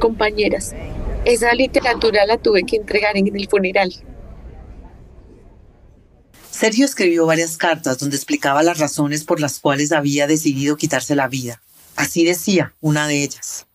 compañeras. 0.00 0.74
Esa 1.24 1.54
literatura 1.54 2.26
la 2.26 2.38
tuve 2.38 2.64
que 2.64 2.74
entregar 2.74 3.16
en 3.16 3.28
el 3.36 3.46
funeral. 3.46 3.94
Sergio 6.50 6.86
escribió 6.86 7.24
varias 7.24 7.56
cartas 7.56 7.98
donde 7.98 8.16
explicaba 8.16 8.64
las 8.64 8.80
razones 8.80 9.22
por 9.22 9.38
las 9.38 9.60
cuales 9.60 9.92
había 9.92 10.26
decidido 10.26 10.76
quitarse 10.76 11.14
la 11.14 11.28
vida. 11.28 11.62
Así 11.94 12.24
decía 12.24 12.74
una 12.80 13.06
de 13.06 13.22
ellas. 13.22 13.65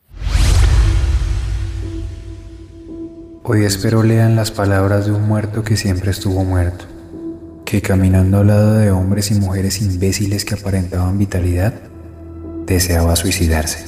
Hoy 3.44 3.66
espero 3.66 4.04
lean 4.04 4.36
las 4.36 4.52
palabras 4.52 5.08
de 5.08 5.12
un 5.12 5.28
muerto 5.28 5.64
que 5.64 5.76
siempre 5.76 6.12
estuvo 6.12 6.44
muerto 6.44 6.86
que 7.72 7.82
caminando 7.82 8.40
al 8.40 8.48
lado 8.48 8.74
de 8.74 8.92
hombres 8.92 9.32
y 9.32 9.36
mujeres 9.36 9.82
imbéciles 9.82 10.44
que 10.44 10.56
aparentaban 10.56 11.18
vitalidad, 11.18 11.74
deseaba 12.66 13.16
suicidarse. 13.16 13.86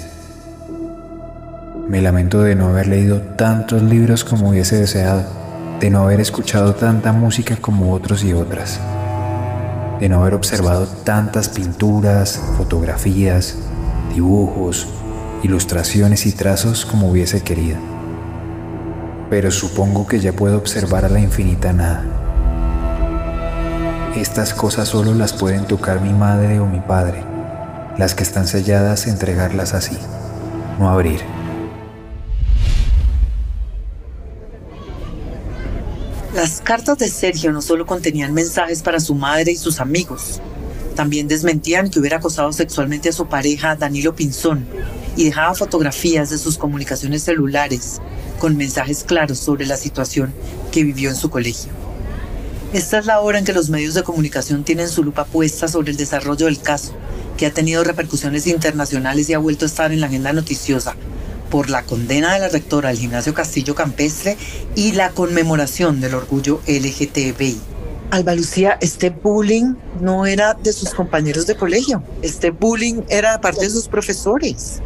Me 1.89 2.01
lamento 2.01 2.41
de 2.41 2.55
no 2.55 2.69
haber 2.69 2.87
leído 2.87 3.19
tantos 3.35 3.83
libros 3.83 4.23
como 4.23 4.51
hubiese 4.51 4.77
deseado, 4.77 5.25
de 5.81 5.89
no 5.89 6.03
haber 6.03 6.21
escuchado 6.21 6.75
tanta 6.75 7.11
música 7.11 7.57
como 7.57 7.91
otros 7.91 8.23
y 8.23 8.31
otras, 8.31 8.79
de 9.99 10.07
no 10.07 10.21
haber 10.21 10.35
observado 10.35 10.87
tantas 10.87 11.49
pinturas, 11.49 12.41
fotografías, 12.55 13.57
dibujos, 14.15 14.87
ilustraciones 15.43 16.25
y 16.25 16.31
trazos 16.31 16.85
como 16.85 17.11
hubiese 17.11 17.41
querido. 17.41 17.92
Pero 19.33 19.49
supongo 19.49 20.05
que 20.05 20.19
ya 20.19 20.31
puedo 20.31 20.59
observar 20.59 21.05
a 21.05 21.09
la 21.09 21.19
infinita 21.19 21.73
nada 21.73 22.05
estas 24.15 24.53
cosas 24.53 24.89
solo 24.89 25.15
las 25.15 25.33
pueden 25.33 25.65
tocar 25.65 25.99
mi 25.99 26.13
madre 26.13 26.59
o 26.59 26.67
mi 26.67 26.79
padre. 26.79 27.23
Las 27.97 28.13
que 28.13 28.21
están 28.21 28.47
selladas, 28.47 29.07
entregarlas 29.07 29.73
así, 29.73 29.97
no 30.77 30.87
abrir. 30.87 31.21
Las 36.35 36.61
cartas 36.61 36.99
de 36.99 37.07
Sergio 37.09 37.51
no 37.51 37.63
solo 37.63 37.87
contenían 37.87 38.35
mensajes 38.35 38.83
para 38.83 38.99
su 38.99 39.15
madre 39.15 39.53
y 39.53 39.57
sus 39.57 39.79
amigos, 39.79 40.41
también 40.95 41.27
desmentían 41.27 41.89
que 41.89 41.99
hubiera 41.99 42.17
acosado 42.17 42.53
sexualmente 42.53 43.09
a 43.09 43.13
su 43.13 43.25
pareja 43.25 43.75
Danilo 43.75 44.15
Pinzón 44.15 44.67
y 45.17 45.23
dejaba 45.23 45.55
fotografías 45.55 46.29
de 46.29 46.37
sus 46.37 46.59
comunicaciones 46.59 47.23
celulares 47.23 47.99
con 48.43 48.57
mensajes 48.57 49.05
claros 49.05 49.39
sobre 49.39 49.65
la 49.65 49.77
situación 49.77 50.33
que 50.73 50.83
vivió 50.83 51.09
en 51.09 51.15
su 51.15 51.29
colegio. 51.29 51.71
Esta 52.73 52.99
es 52.99 53.05
la 53.05 53.21
hora 53.21 53.39
en 53.39 53.45
que 53.45 53.53
los 53.53 53.69
medios 53.69 53.93
de 53.93 54.03
comunicación 54.03 54.65
tienen 54.65 54.89
su 54.89 55.01
lupa 55.01 55.23
puesta 55.23 55.69
sobre 55.69 55.91
el 55.91 55.97
desarrollo 55.97 56.47
del 56.47 56.59
caso, 56.59 56.91
que 57.37 57.45
ha 57.45 57.53
tenido 57.53 57.85
repercusiones 57.85 58.45
internacionales 58.45 59.29
y 59.29 59.33
ha 59.33 59.37
vuelto 59.37 59.63
a 59.63 59.69
estar 59.69 59.93
en 59.93 60.01
la 60.01 60.07
agenda 60.07 60.33
noticiosa 60.33 60.93
por 61.49 61.69
la 61.69 61.83
condena 61.83 62.33
de 62.33 62.41
la 62.41 62.49
rectora 62.49 62.89
del 62.89 62.97
gimnasio 62.97 63.33
Castillo 63.33 63.75
Campestre 63.75 64.35
y 64.75 64.91
la 64.91 65.11
conmemoración 65.11 66.01
del 66.01 66.13
orgullo 66.15 66.59
LGTBI. 66.67 67.61
Alba 68.11 68.35
Lucía, 68.35 68.77
este 68.81 69.09
bullying 69.09 69.75
no 70.01 70.25
era 70.25 70.53
de 70.53 70.73
sus 70.73 70.93
compañeros 70.93 71.47
de 71.47 71.55
colegio, 71.55 72.03
este 72.21 72.51
bullying 72.51 73.03
era 73.07 73.39
parte 73.39 73.61
de 73.61 73.69
sus 73.69 73.87
profesores. 73.87 74.81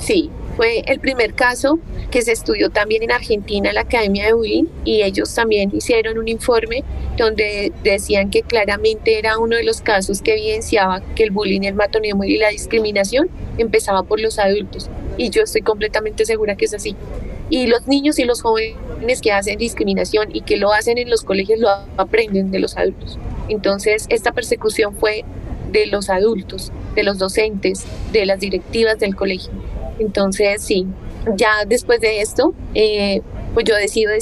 Sí, 0.00 0.28
fue 0.56 0.80
el 0.86 0.98
primer 0.98 1.34
caso 1.34 1.78
que 2.10 2.22
se 2.22 2.32
estudió 2.32 2.70
también 2.70 3.02
en 3.02 3.12
Argentina, 3.12 3.72
la 3.72 3.82
Academia 3.82 4.26
de 4.26 4.32
Bullying, 4.32 4.64
y 4.84 5.02
ellos 5.02 5.34
también 5.34 5.70
hicieron 5.74 6.18
un 6.18 6.28
informe 6.28 6.84
donde 7.16 7.72
decían 7.82 8.30
que 8.30 8.42
claramente 8.42 9.18
era 9.18 9.38
uno 9.38 9.56
de 9.56 9.64
los 9.64 9.80
casos 9.80 10.22
que 10.22 10.34
evidenciaba 10.34 11.00
que 11.14 11.24
el 11.24 11.30
bullying, 11.30 11.62
el 11.62 11.74
matoneo 11.74 12.16
y 12.24 12.38
la 12.38 12.50
discriminación 12.50 13.28
empezaba 13.58 14.02
por 14.02 14.20
los 14.20 14.38
adultos. 14.38 14.88
Y 15.16 15.30
yo 15.30 15.42
estoy 15.42 15.62
completamente 15.62 16.24
segura 16.26 16.56
que 16.56 16.66
es 16.66 16.74
así. 16.74 16.94
Y 17.48 17.68
los 17.68 17.86
niños 17.86 18.18
y 18.18 18.24
los 18.24 18.42
jóvenes 18.42 19.20
que 19.22 19.32
hacen 19.32 19.58
discriminación 19.58 20.34
y 20.34 20.42
que 20.42 20.56
lo 20.56 20.72
hacen 20.72 20.98
en 20.98 21.10
los 21.10 21.22
colegios 21.22 21.60
lo 21.60 21.68
aprenden 21.96 22.50
de 22.50 22.58
los 22.58 22.76
adultos. 22.76 23.18
Entonces, 23.48 24.06
esta 24.08 24.32
persecución 24.32 24.94
fue 24.96 25.24
de 25.70 25.86
los 25.86 26.10
adultos, 26.10 26.72
de 26.94 27.04
los 27.04 27.18
docentes, 27.18 27.84
de 28.12 28.26
las 28.26 28.40
directivas 28.40 28.98
del 28.98 29.14
colegio. 29.14 29.52
Entonces, 29.98 30.62
sí, 30.62 30.86
ya 31.34 31.64
después 31.66 32.00
de 32.00 32.20
esto, 32.20 32.54
eh, 32.74 33.22
pues 33.54 33.64
yo 33.64 33.74
decido, 33.74 34.12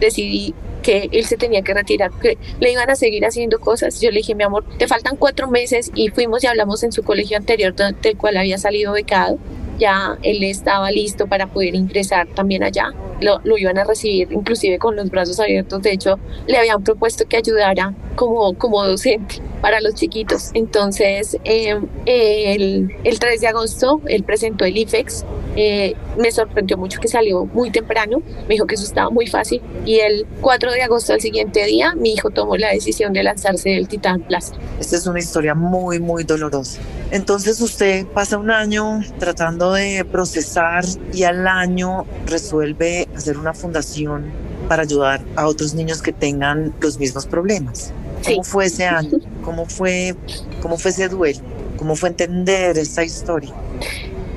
decidí 0.00 0.54
que 0.82 1.08
él 1.12 1.24
se 1.24 1.36
tenía 1.36 1.62
que 1.62 1.72
retirar, 1.72 2.10
que 2.20 2.36
le 2.60 2.72
iban 2.72 2.90
a 2.90 2.96
seguir 2.96 3.24
haciendo 3.24 3.58
cosas. 3.60 4.00
Yo 4.00 4.10
le 4.10 4.18
dije, 4.18 4.34
mi 4.34 4.44
amor, 4.44 4.64
te 4.78 4.86
faltan 4.86 5.16
cuatro 5.16 5.48
meses 5.48 5.90
y 5.94 6.08
fuimos 6.08 6.44
y 6.44 6.48
hablamos 6.48 6.82
en 6.82 6.92
su 6.92 7.02
colegio 7.02 7.38
anterior 7.38 7.74
del 7.74 8.16
cual 8.16 8.36
había 8.36 8.58
salido 8.58 8.92
becado. 8.92 9.38
Ya 9.78 10.18
él 10.22 10.42
estaba 10.44 10.90
listo 10.90 11.26
para 11.26 11.46
poder 11.46 11.74
ingresar 11.74 12.28
también 12.34 12.62
allá. 12.62 12.92
Lo, 13.20 13.40
lo, 13.44 13.56
iban 13.56 13.78
a 13.78 13.84
recibir 13.84 14.30
inclusive 14.32 14.78
con 14.78 14.96
los 14.96 15.08
brazos 15.10 15.40
abiertos. 15.40 15.82
De 15.82 15.92
hecho, 15.92 16.18
le 16.46 16.58
habían 16.58 16.84
propuesto 16.84 17.26
que 17.26 17.36
ayudara 17.36 17.94
como, 18.14 18.54
como 18.54 18.84
docente 18.84 19.36
para 19.60 19.80
los 19.80 19.94
chiquitos. 19.94 20.50
Entonces, 20.54 21.38
eh, 21.44 21.78
el, 22.06 22.90
el, 23.04 23.18
3 23.18 23.40
de 23.40 23.46
agosto, 23.46 24.00
él 24.06 24.24
presentó 24.24 24.64
el 24.64 24.76
IFEX. 24.76 25.24
Eh, 25.56 25.94
me 26.18 26.30
sorprendió 26.30 26.76
mucho 26.76 27.00
que 27.00 27.08
salió 27.08 27.44
muy 27.46 27.70
temprano. 27.70 28.22
Me 28.48 28.54
dijo 28.54 28.66
que 28.66 28.74
eso 28.74 28.84
estaba 28.84 29.10
muy 29.10 29.26
fácil. 29.26 29.60
Y 29.84 29.98
el 30.00 30.26
4 30.40 30.72
de 30.72 30.82
agosto, 30.82 31.12
al 31.12 31.20
siguiente 31.20 31.64
día, 31.66 31.94
mi 31.94 32.12
hijo 32.12 32.30
tomó 32.30 32.56
la 32.56 32.70
decisión 32.70 33.12
de 33.12 33.22
lanzarse 33.22 33.70
del 33.70 33.88
Titán 33.88 34.22
Plaza. 34.22 34.54
Esta 34.80 34.96
es 34.96 35.06
una 35.06 35.18
historia 35.18 35.54
muy, 35.54 36.00
muy 36.00 36.24
dolorosa. 36.24 36.80
Entonces, 37.10 37.60
usted 37.60 38.06
pasa 38.06 38.38
un 38.38 38.50
año 38.50 39.00
tratando 39.18 39.72
de 39.72 40.04
procesar 40.04 40.84
y 41.12 41.24
al 41.24 41.46
año 41.46 42.06
resuelve 42.26 43.08
hacer 43.14 43.36
una 43.36 43.52
fundación 43.52 44.30
para 44.68 44.82
ayudar 44.82 45.20
a 45.36 45.46
otros 45.46 45.74
niños 45.74 46.00
que 46.00 46.12
tengan 46.12 46.72
los 46.80 46.98
mismos 46.98 47.26
problemas. 47.26 47.92
¿Cómo 48.24 48.44
fue 48.44 48.66
ese 48.66 48.86
año? 48.86 49.18
¿Cómo 49.44 49.66
fue, 49.66 50.14
¿Cómo 50.60 50.78
fue 50.78 50.92
ese 50.92 51.08
duelo? 51.08 51.40
¿Cómo 51.76 51.96
fue 51.96 52.10
entender 52.10 52.78
esta 52.78 53.04
historia? 53.04 53.52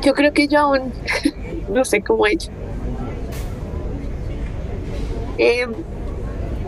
Yo 0.06 0.14
creo 0.14 0.32
que 0.34 0.48
yo 0.48 0.60
aún 0.60 0.94
no 1.70 1.84
sé 1.84 2.02
cómo 2.02 2.28
he 2.28 2.34
hecho. 2.34 2.52
Em, 5.40 5.74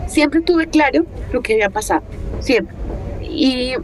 siempre 0.08 0.40
tuve 0.40 0.66
claro 0.66 1.06
lo 1.32 1.40
que 1.40 1.52
había 1.54 1.70
pasado, 1.70 2.02
siempre. 2.40 2.74
Y 3.22 3.74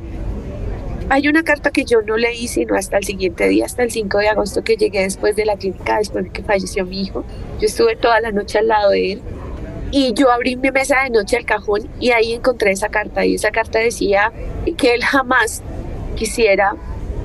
hay 1.09 1.29
una 1.29 1.45
carta 1.45 1.71
que 1.71 1.85
yo 1.85 2.03
no 2.03 2.17
leí 2.17 2.49
sino 2.49 2.75
hasta 2.75 2.97
el 2.97 3.05
siguiente 3.05 3.47
día, 3.47 3.67
hasta 3.67 3.85
el 3.85 3.93
5 3.93 4.19
de 4.19 4.29
agosto 4.29 4.65
que 4.65 4.77
llegué 4.77 5.03
después 5.03 5.37
de 5.37 5.45
la 5.45 5.57
clínica, 5.57 5.99
después 5.99 6.25
de 6.25 6.31
que 6.31 6.43
falleció 6.43 6.85
mi 6.85 7.03
hijo. 7.03 7.25
Yo 7.61 7.67
estuve 7.67 7.95
toda 7.95 8.21
la 8.21 8.33
noche 8.33 8.59
al 8.59 8.67
lado 8.67 8.91
de 8.91 9.13
él 9.13 9.23
y 9.93 10.15
yo 10.15 10.33
abrí 10.33 10.57
mi 10.57 10.73
mesa 10.73 11.05
de 11.05 11.11
noche 11.11 11.37
al 11.37 11.45
cajón 11.45 11.89
y 12.01 12.11
ahí 12.11 12.33
encontré 12.33 12.73
esa 12.73 12.89
carta 12.89 13.25
y 13.25 13.37
esa 13.37 13.53
carta 13.53 13.79
decía 13.79 14.33
que 14.77 14.95
él 14.95 15.05
jamás 15.05 15.63
quisiera 16.17 16.75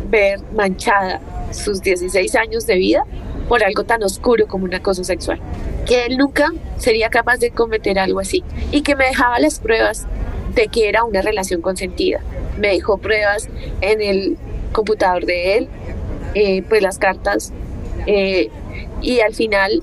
ver 0.10 0.40
manchada 0.54 1.22
sus 1.52 1.82
16 1.82 2.36
años 2.36 2.66
de 2.66 2.76
vida 2.76 3.04
por 3.48 3.64
algo 3.64 3.84
tan 3.84 4.04
oscuro 4.04 4.48
como 4.48 4.66
un 4.66 4.74
acoso 4.74 5.04
sexual. 5.04 5.40
Que 5.86 6.06
él 6.06 6.18
nunca 6.18 6.52
sería 6.78 7.10
capaz 7.10 7.38
de 7.38 7.52
cometer 7.52 7.98
algo 8.00 8.20
así 8.20 8.44
y 8.72 8.82
que 8.82 8.96
me 8.96 9.06
dejaba 9.06 9.40
las 9.40 9.60
pruebas 9.60 10.06
de 10.54 10.68
que 10.68 10.90
era 10.90 11.04
una 11.04 11.22
relación 11.22 11.62
consentida. 11.62 12.22
Me 12.58 12.70
dejó 12.70 12.98
pruebas 12.98 13.50
en 13.82 14.02
el 14.02 14.38
computador 14.72 15.26
de 15.26 15.58
él, 15.58 15.68
eh, 16.36 16.62
pues 16.68 16.82
las 16.82 17.00
cartas, 17.00 17.54
eh, 18.06 18.50
y 19.02 19.20
al 19.22 19.34
final 19.34 19.82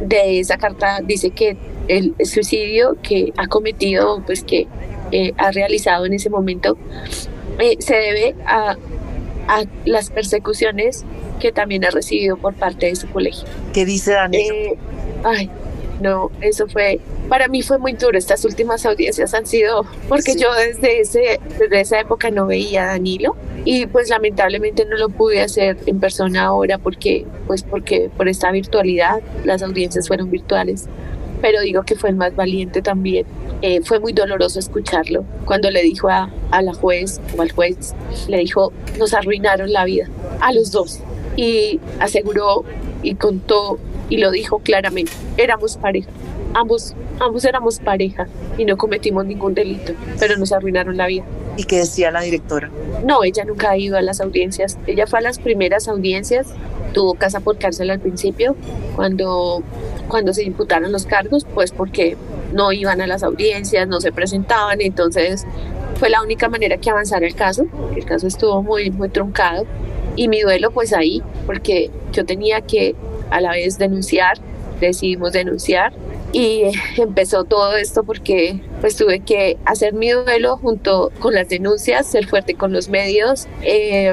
de 0.00 0.40
esa 0.40 0.56
carta 0.56 1.00
dice 1.02 1.30
que 1.30 1.56
el 1.88 2.14
suicidio 2.24 2.96
que 3.02 3.32
ha 3.36 3.46
cometido, 3.46 4.22
pues 4.24 4.42
que 4.42 4.66
eh, 5.10 5.32
ha 5.36 5.50
realizado 5.50 6.06
en 6.06 6.14
ese 6.14 6.30
momento, 6.30 6.76
eh, 7.58 7.76
se 7.80 7.94
debe 7.94 8.34
a, 8.46 8.76
a, 9.48 9.64
las 9.84 10.10
persecuciones 10.10 11.04
que 11.40 11.52
también 11.52 11.84
ha 11.84 11.90
recibido 11.90 12.36
por 12.36 12.54
parte 12.54 12.86
de 12.86 12.96
su 12.96 13.08
colegio. 13.08 13.48
¿Qué 13.72 13.84
dice 13.84 14.12
Daniel? 14.12 14.54
Eh, 14.54 14.76
ay, 15.24 15.50
no, 16.02 16.32
eso 16.40 16.66
fue, 16.66 17.00
para 17.28 17.46
mí 17.46 17.62
fue 17.62 17.78
muy 17.78 17.92
duro. 17.92 18.18
Estas 18.18 18.44
últimas 18.44 18.84
audiencias 18.84 19.34
han 19.34 19.46
sido, 19.46 19.86
porque 20.08 20.34
yo 20.36 20.52
desde, 20.54 21.00
ese, 21.00 21.40
desde 21.58 21.80
esa 21.80 22.00
época 22.00 22.30
no 22.30 22.46
veía 22.46 22.84
a 22.84 22.86
Danilo 22.88 23.36
y 23.64 23.86
pues 23.86 24.08
lamentablemente 24.08 24.84
no 24.84 24.96
lo 24.96 25.08
pude 25.08 25.40
hacer 25.40 25.76
en 25.86 26.00
persona 26.00 26.44
ahora 26.44 26.78
porque, 26.78 27.24
pues 27.46 27.62
porque 27.62 28.10
por 28.16 28.28
esta 28.28 28.50
virtualidad, 28.50 29.20
las 29.44 29.62
audiencias 29.62 30.08
fueron 30.08 30.30
virtuales. 30.30 30.88
Pero 31.42 31.60
digo 31.60 31.82
que 31.82 31.96
fue 31.96 32.08
el 32.08 32.16
más 32.16 32.34
valiente 32.34 32.80
también. 32.80 33.26
Eh, 33.60 33.82
fue 33.82 34.00
muy 34.00 34.14
doloroso 34.14 34.58
escucharlo 34.58 35.24
cuando 35.44 35.70
le 35.70 35.82
dijo 35.82 36.08
a, 36.08 36.30
a 36.50 36.62
la 36.62 36.72
juez 36.72 37.20
o 37.36 37.42
al 37.42 37.52
juez, 37.52 37.94
le 38.28 38.38
dijo, 38.38 38.72
nos 38.98 39.12
arruinaron 39.12 39.72
la 39.72 39.84
vida 39.84 40.08
a 40.40 40.52
los 40.52 40.72
dos. 40.72 41.00
Y 41.36 41.80
aseguró 42.00 42.64
y 43.02 43.16
contó 43.16 43.78
y 44.08 44.18
lo 44.18 44.30
dijo 44.30 44.58
claramente, 44.58 45.12
éramos 45.36 45.76
pareja. 45.76 46.10
Ambos, 46.54 46.94
ambos 47.18 47.44
éramos 47.44 47.78
pareja 47.78 48.28
y 48.58 48.64
no 48.66 48.76
cometimos 48.76 49.24
ningún 49.24 49.54
delito, 49.54 49.94
pero 50.18 50.36
nos 50.36 50.52
arruinaron 50.52 50.96
la 50.96 51.06
vida. 51.06 51.24
¿Y 51.56 51.64
qué 51.64 51.78
decía 51.78 52.10
la 52.10 52.20
directora? 52.20 52.70
No, 53.06 53.24
ella 53.24 53.44
nunca 53.44 53.70
ha 53.70 53.78
ido 53.78 53.96
a 53.96 54.02
las 54.02 54.20
audiencias. 54.20 54.78
Ella 54.86 55.06
fue 55.06 55.18
a 55.18 55.22
las 55.22 55.38
primeras 55.38 55.88
audiencias, 55.88 56.48
tuvo 56.92 57.14
casa 57.14 57.40
por 57.40 57.58
cárcel 57.58 57.90
al 57.90 58.00
principio, 58.00 58.56
cuando, 58.96 59.62
cuando 60.08 60.32
se 60.34 60.44
imputaron 60.44 60.92
los 60.92 61.06
cargos, 61.06 61.46
pues 61.54 61.72
porque 61.72 62.16
no 62.52 62.72
iban 62.72 63.00
a 63.00 63.06
las 63.06 63.22
audiencias, 63.22 63.88
no 63.88 64.00
se 64.00 64.12
presentaban, 64.12 64.80
entonces 64.80 65.46
fue 65.96 66.10
la 66.10 66.22
única 66.22 66.48
manera 66.48 66.76
que 66.78 66.90
avanzara 66.90 67.26
el 67.26 67.34
caso. 67.34 67.66
El 67.96 68.04
caso 68.04 68.26
estuvo 68.26 68.62
muy, 68.62 68.90
muy 68.90 69.08
truncado 69.08 69.66
y 70.16 70.28
mi 70.28 70.40
duelo 70.40 70.70
pues 70.70 70.92
ahí, 70.92 71.22
porque 71.46 71.90
yo 72.12 72.24
tenía 72.24 72.60
que 72.60 72.94
a 73.30 73.40
la 73.40 73.52
vez 73.52 73.78
denunciar, 73.78 74.38
decidimos 74.80 75.32
denunciar 75.32 75.92
y 76.32 76.64
empezó 76.96 77.44
todo 77.44 77.76
esto 77.76 78.04
porque 78.04 78.60
pues 78.82 78.96
tuve 78.96 79.20
que 79.20 79.58
hacer 79.64 79.94
mi 79.94 80.10
duelo 80.10 80.56
junto 80.56 81.12
con 81.20 81.34
las 81.34 81.48
denuncias, 81.48 82.04
ser 82.04 82.26
fuerte 82.26 82.54
con 82.54 82.72
los 82.72 82.88
medios, 82.88 83.46
eh, 83.62 84.12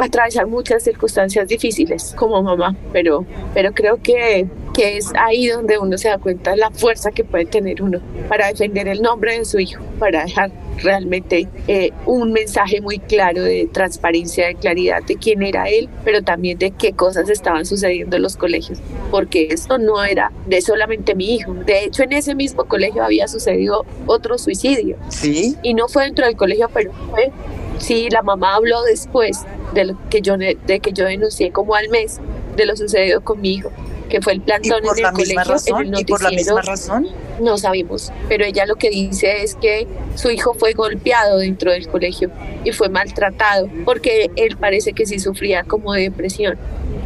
atravesar 0.00 0.48
muchas 0.48 0.82
circunstancias 0.82 1.46
difíciles 1.46 2.12
como 2.16 2.42
mamá, 2.42 2.74
pero, 2.92 3.24
pero 3.54 3.72
creo 3.72 4.02
que, 4.02 4.48
que 4.74 4.96
es 4.96 5.12
ahí 5.16 5.46
donde 5.46 5.78
uno 5.78 5.96
se 5.96 6.08
da 6.08 6.18
cuenta 6.18 6.50
de 6.50 6.56
la 6.56 6.72
fuerza 6.72 7.12
que 7.12 7.22
puede 7.22 7.44
tener 7.44 7.82
uno 7.82 8.00
para 8.28 8.48
defender 8.48 8.88
el 8.88 9.00
nombre 9.00 9.38
de 9.38 9.44
su 9.44 9.60
hijo, 9.60 9.80
para 10.00 10.24
dejar 10.24 10.50
realmente 10.82 11.48
eh, 11.68 11.90
un 12.06 12.32
mensaje 12.32 12.80
muy 12.80 12.98
claro 12.98 13.42
de 13.42 13.68
transparencia, 13.72 14.46
de 14.46 14.54
claridad 14.54 15.02
de 15.04 15.16
quién 15.16 15.42
era 15.42 15.68
él, 15.68 15.88
pero 16.04 16.22
también 16.22 16.58
de 16.58 16.70
qué 16.72 16.92
cosas 16.92 17.28
estaban 17.28 17.64
sucediendo 17.64 18.16
en 18.16 18.22
los 18.22 18.36
colegios, 18.36 18.80
porque 19.10 19.48
esto 19.50 19.78
no 19.78 20.02
era 20.02 20.32
de 20.46 20.60
solamente 20.62 21.14
mi 21.14 21.34
hijo. 21.34 21.54
De 21.54 21.84
hecho, 21.84 22.02
en 22.02 22.12
ese 22.12 22.34
mismo 22.34 22.64
colegio 22.64 23.04
había 23.04 23.28
sucedido 23.28 23.84
otro 24.06 24.38
suicidio. 24.38 24.96
Sí. 25.08 25.56
Y 25.62 25.74
no 25.74 25.88
fue 25.88 26.04
dentro 26.04 26.26
del 26.26 26.36
colegio, 26.36 26.68
pero 26.72 26.92
fue, 27.10 27.30
sí, 27.78 28.08
la 28.10 28.22
mamá 28.22 28.54
habló 28.56 28.82
después 28.82 29.44
de 29.74 29.84
lo 29.84 29.98
que 30.08 30.20
yo, 30.20 30.36
de 30.36 30.80
que 30.80 30.92
yo 30.92 31.04
denuncié 31.04 31.52
como 31.52 31.74
al 31.74 31.88
mes 31.88 32.20
de 32.56 32.66
lo 32.66 32.76
sucedido 32.76 33.20
con 33.20 33.40
mi 33.40 33.54
hijo 33.54 33.70
que 34.10 34.20
fue 34.20 34.34
el 34.34 34.42
plantón 34.42 34.80
¿Y 34.84 34.86
por 34.86 34.98
en 34.98 35.06
el 35.06 35.12
colegio. 35.12 35.44
razón? 35.44 35.86
en 35.86 35.94
el 35.94 36.00
¿Y 36.00 36.04
por 36.04 36.22
la 36.22 36.30
misma 36.30 36.60
razón? 36.60 37.08
No 37.40 37.56
sabemos, 37.56 38.12
pero 38.28 38.44
ella 38.44 38.66
lo 38.66 38.74
que 38.76 38.90
dice 38.90 39.42
es 39.42 39.54
que 39.54 39.86
su 40.16 40.30
hijo 40.30 40.52
fue 40.52 40.74
golpeado 40.74 41.38
dentro 41.38 41.72
del 41.72 41.88
colegio 41.88 42.30
y 42.64 42.72
fue 42.72 42.90
maltratado 42.90 43.70
porque 43.86 44.30
él 44.36 44.58
parece 44.58 44.92
que 44.92 45.06
sí 45.06 45.18
sufría 45.18 45.62
como 45.62 45.94
de 45.94 46.02
depresión. 46.02 46.58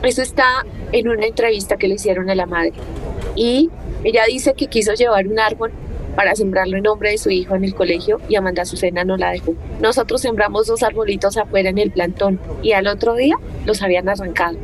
Eso 0.02 0.22
está 0.22 0.64
en 0.90 1.08
una 1.08 1.26
entrevista 1.26 1.76
que 1.76 1.86
le 1.86 1.94
hicieron 1.94 2.30
a 2.30 2.34
la 2.34 2.46
madre 2.46 2.72
y 3.36 3.70
ella 4.02 4.24
dice 4.26 4.54
que 4.54 4.66
quiso 4.66 4.94
llevar 4.94 5.28
un 5.28 5.38
árbol 5.38 5.72
para 6.14 6.34
sembrarlo 6.34 6.76
en 6.76 6.84
nombre 6.84 7.10
de 7.10 7.18
su 7.18 7.30
hijo 7.30 7.54
en 7.54 7.64
el 7.64 7.74
colegio 7.74 8.20
y 8.28 8.36
Amanda 8.36 8.62
Azucena 8.62 9.04
no 9.04 9.16
la 9.16 9.32
dejó. 9.32 9.54
Nosotros 9.80 10.20
sembramos 10.20 10.66
dos 10.66 10.82
arbolitos 10.82 11.36
afuera 11.36 11.70
en 11.70 11.78
el 11.78 11.90
plantón 11.90 12.40
y 12.62 12.72
al 12.72 12.86
otro 12.86 13.14
día 13.14 13.36
los 13.64 13.82
habían 13.82 14.08
arrancado. 14.08 14.58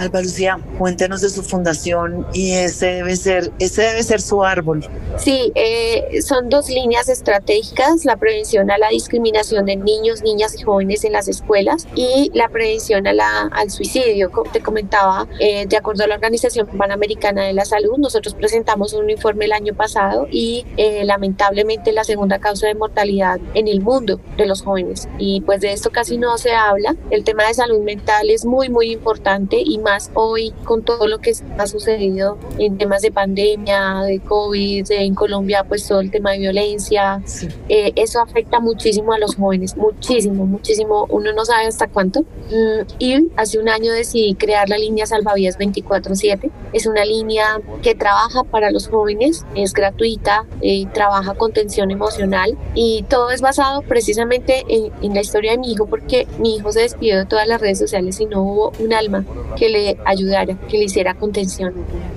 Alba 0.00 0.22
Lucía, 0.22 0.58
cuéntenos 0.78 1.20
de 1.20 1.28
su 1.28 1.42
fundación 1.42 2.26
y 2.32 2.52
ese 2.52 2.86
debe 2.86 3.16
ser, 3.16 3.52
ese 3.58 3.82
debe 3.82 4.02
ser 4.02 4.22
su 4.22 4.42
árbol. 4.42 4.82
Sí, 5.18 5.52
eh, 5.54 6.22
son 6.22 6.48
dos 6.48 6.70
líneas 6.70 7.10
estratégicas, 7.10 8.06
la 8.06 8.16
prevención 8.16 8.70
a 8.70 8.78
la 8.78 8.88
discriminación 8.88 9.66
de 9.66 9.76
niños, 9.76 10.22
niñas 10.22 10.58
y 10.58 10.62
jóvenes 10.62 11.04
en 11.04 11.12
las 11.12 11.28
escuelas 11.28 11.86
y 11.94 12.30
la 12.32 12.48
prevención 12.48 13.06
a 13.06 13.12
la, 13.12 13.42
al 13.52 13.70
suicidio. 13.70 14.30
Como 14.30 14.50
te 14.50 14.62
comentaba, 14.62 15.28
eh, 15.38 15.66
de 15.66 15.76
acuerdo 15.76 16.04
a 16.04 16.06
la 16.06 16.14
Organización 16.14 16.66
Panamericana 16.66 17.44
de 17.44 17.52
la 17.52 17.66
Salud, 17.66 17.98
nosotros 17.98 18.32
presentamos 18.32 18.94
un 18.94 19.10
informe 19.10 19.44
el 19.44 19.52
año 19.52 19.74
pasado 19.74 20.26
y 20.30 20.64
eh, 20.78 21.04
lamentablemente 21.04 21.92
la 21.92 22.04
segunda 22.04 22.38
causa 22.38 22.68
de 22.68 22.74
mortalidad 22.74 23.38
en 23.52 23.68
el 23.68 23.82
mundo 23.82 24.18
de 24.38 24.46
los 24.46 24.62
jóvenes. 24.62 25.08
Y 25.18 25.42
pues 25.42 25.60
de 25.60 25.74
esto 25.74 25.90
casi 25.90 26.16
no 26.16 26.38
se 26.38 26.52
habla. 26.52 26.96
El 27.10 27.22
tema 27.22 27.46
de 27.46 27.52
salud 27.52 27.80
mental 27.80 28.30
es 28.30 28.46
muy, 28.46 28.70
muy 28.70 28.92
importante 28.92 29.58
y 29.62 29.76
más 29.76 29.89
hoy 30.14 30.52
con 30.64 30.82
todo 30.82 31.06
lo 31.06 31.18
que 31.18 31.32
ha 31.58 31.66
sucedido 31.66 32.38
en 32.58 32.78
temas 32.78 33.02
de 33.02 33.10
pandemia, 33.10 34.02
de 34.02 34.20
COVID, 34.20 34.90
en 34.90 35.14
Colombia, 35.14 35.64
pues 35.68 35.86
todo 35.86 36.00
el 36.00 36.10
tema 36.10 36.32
de 36.32 36.38
violencia. 36.38 37.22
Sí. 37.24 37.48
Eh, 37.68 37.92
eso 37.96 38.20
afecta 38.20 38.60
muchísimo 38.60 39.12
a 39.12 39.18
los 39.18 39.36
jóvenes, 39.36 39.76
muchísimo, 39.76 40.46
muchísimo. 40.46 41.06
Uno 41.10 41.32
no 41.32 41.44
sabe 41.44 41.66
hasta 41.66 41.88
cuánto. 41.88 42.22
Mm, 42.22 42.86
y 42.98 43.28
hace 43.36 43.58
un 43.58 43.68
año 43.68 43.92
decidí 43.92 44.34
crear 44.34 44.68
la 44.68 44.78
línea 44.78 45.06
Salvavidas 45.06 45.58
24/7. 45.58 46.50
Es 46.72 46.86
una 46.86 47.04
línea 47.04 47.60
que 47.82 47.94
trabaja 47.94 48.44
para 48.44 48.70
los 48.70 48.88
jóvenes, 48.88 49.44
es 49.54 49.72
gratuita, 49.72 50.46
eh, 50.60 50.86
trabaja 50.92 51.34
con 51.34 51.52
tensión 51.52 51.90
emocional 51.90 52.56
y 52.74 53.04
todo 53.08 53.30
es 53.30 53.40
basado 53.40 53.82
precisamente 53.82 54.64
en, 54.68 54.92
en 55.02 55.14
la 55.14 55.20
historia 55.20 55.52
de 55.52 55.58
mi 55.58 55.72
hijo 55.72 55.86
porque 55.86 56.26
mi 56.38 56.56
hijo 56.56 56.72
se 56.72 56.80
despidió 56.80 57.18
de 57.18 57.26
todas 57.26 57.46
las 57.46 57.60
redes 57.60 57.78
sociales 57.78 58.20
y 58.20 58.26
no 58.26 58.42
hubo 58.42 58.72
un 58.78 58.92
alma 58.92 59.24
que 59.56 59.68
le 59.68 59.79
ayudara, 60.04 60.56
que 60.68 60.78
le 60.78 60.84
hiciera 60.84 61.14
contención. 61.14 61.74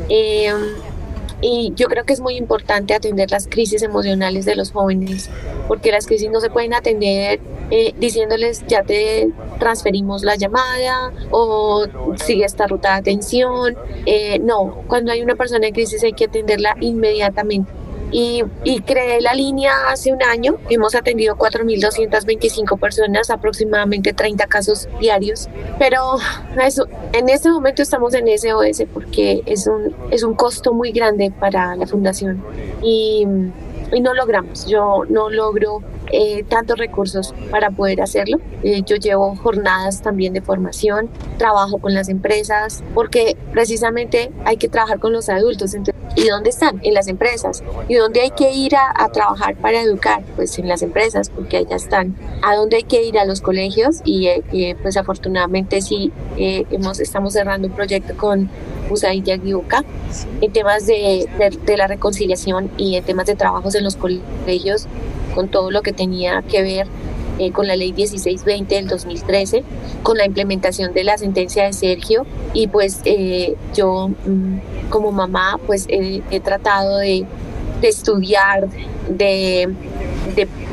Eh, 0.10 0.52
y 1.42 1.74
yo 1.76 1.88
creo 1.88 2.06
que 2.06 2.14
es 2.14 2.22
muy 2.22 2.38
importante 2.38 2.94
atender 2.94 3.30
las 3.30 3.48
crisis 3.48 3.84
emocionales 3.84 4.46
de 4.46 4.56
los 4.56 4.72
jóvenes, 4.72 5.30
porque 5.68 5.92
las 5.92 6.08
crisis 6.08 6.30
no 6.32 6.40
se 6.40 6.50
pueden 6.50 6.74
atender 6.74 7.42
eh, 7.70 7.94
diciéndoles 7.98 8.64
ya 8.68 8.84
te 8.84 9.30
transferimos 9.60 10.24
la 10.24 10.36
llamada 10.36 11.12
o 11.32 11.86
sigue 12.16 12.46
esta 12.46 12.68
ruta 12.68 12.94
de 12.94 12.96
atención. 12.96 13.76
Eh, 14.06 14.40
no, 14.40 14.84
cuando 14.88 15.12
hay 15.12 15.22
una 15.22 15.36
persona 15.36 15.68
en 15.68 15.74
crisis 15.74 16.04
hay 16.04 16.14
que 16.14 16.26
atenderla 16.26 16.78
inmediatamente. 16.80 17.70
Y, 18.14 18.44
y, 18.64 18.82
creé 18.82 19.22
la 19.22 19.34
línea 19.34 19.74
hace 19.90 20.14
un 20.14 20.22
año. 20.22 20.58
Hemos 20.70 20.94
atendido 20.94 21.36
4.225 21.36 22.80
personas, 22.80 23.32
aproximadamente 23.32 24.14
30 24.14 24.46
casos 24.46 24.88
diarios. 25.00 25.50
Pero 25.80 26.18
eso, 26.64 26.88
en 27.12 27.30
este 27.30 27.50
momento 27.50 27.82
estamos 27.82 28.14
en 28.14 28.28
SOS 28.28 28.84
porque 28.94 29.42
es 29.48 29.66
un, 29.66 29.96
es 30.12 30.22
un 30.22 30.36
costo 30.36 30.74
muy 30.74 30.92
grande 30.92 31.32
para 31.32 31.76
la 31.76 31.88
fundación. 31.88 32.44
Y, 32.84 33.26
y 33.92 34.00
no 34.00 34.14
logramos. 34.14 34.68
Yo 34.68 35.04
no 35.10 35.30
logro 35.30 35.82
eh, 36.12 36.44
tantos 36.44 36.78
recursos 36.78 37.34
para 37.50 37.72
poder 37.72 38.02
hacerlo. 38.02 38.38
Eh, 38.62 38.84
yo 38.86 38.98
llevo 38.98 39.36
jornadas 39.36 40.02
también 40.02 40.34
de 40.34 40.42
formación, 40.42 41.10
trabajo 41.38 41.80
con 41.80 41.94
las 41.94 42.10
empresas, 42.10 42.84
porque 42.94 43.38
precisamente 43.52 44.32
hay 44.46 44.58
que 44.58 44.70
trabajar 44.70 45.00
con 45.00 45.14
los 45.14 45.30
adultos. 45.30 45.74
Entonces, 45.74 45.93
¿Y 46.16 46.28
dónde 46.28 46.52
están? 46.52 46.80
En 46.84 46.94
las 46.94 47.08
empresas. 47.08 47.64
¿Y 47.88 47.96
dónde 47.96 48.22
hay 48.22 48.32
que 48.32 48.52
ir 48.52 48.76
a, 48.76 48.94
a, 48.96 49.10
trabajar 49.10 49.56
para 49.56 49.82
educar? 49.82 50.24
Pues 50.36 50.58
en 50.60 50.68
las 50.68 50.82
empresas, 50.82 51.30
porque 51.30 51.58
allá 51.58 51.76
están. 51.76 52.16
¿A 52.44 52.56
dónde 52.56 52.78
hay 52.78 52.84
que 52.84 53.04
ir? 53.04 53.18
A 53.18 53.26
los 53.26 53.42
colegios. 53.42 54.02
Y 54.06 54.28
eh, 54.28 54.78
pues 54.82 54.98
afortunadamente 54.98 55.82
sí, 55.82 56.12
eh, 56.38 56.66
hemos, 56.72 57.00
estamos 57.00 57.34
cerrando 57.34 57.68
un 57.68 57.74
proyecto 57.74 58.16
con 58.16 58.50
USAID 58.90 59.24
Yaguiuca 59.24 59.84
en 60.42 60.52
temas 60.52 60.86
de, 60.86 61.28
de, 61.40 61.50
de 61.50 61.78
la 61.78 61.88
reconciliación 61.88 62.70
y 62.78 62.96
en 62.96 63.04
temas 63.04 63.26
de 63.26 63.36
trabajos 63.36 63.76
en 63.76 63.84
los 63.84 63.96
colegios 63.96 64.88
con 65.34 65.50
todo 65.50 65.72
lo 65.72 65.82
que 65.82 65.94
tenía 65.94 66.44
que 66.44 66.62
ver 66.62 66.88
eh, 67.40 67.52
con 67.52 67.68
la 67.68 67.76
ley 67.76 67.94
1620 67.94 68.76
del 68.76 68.88
2013, 68.88 69.64
con 70.04 70.18
la 70.18 70.26
implementación 70.26 70.94
de 70.94 71.04
la 71.04 71.18
sentencia 71.18 71.66
de 71.66 71.74
Sergio. 71.74 72.26
Y 72.54 72.68
pues 72.68 73.02
eh, 73.06 73.56
yo 73.74 74.10
mmm, 74.26 74.90
como 74.90 75.12
mamá 75.12 75.60
pues 75.66 75.86
he 75.90 76.40
tratado 76.40 76.98
de, 76.98 77.26
estudiar, 77.82 78.70
de, 79.10 79.74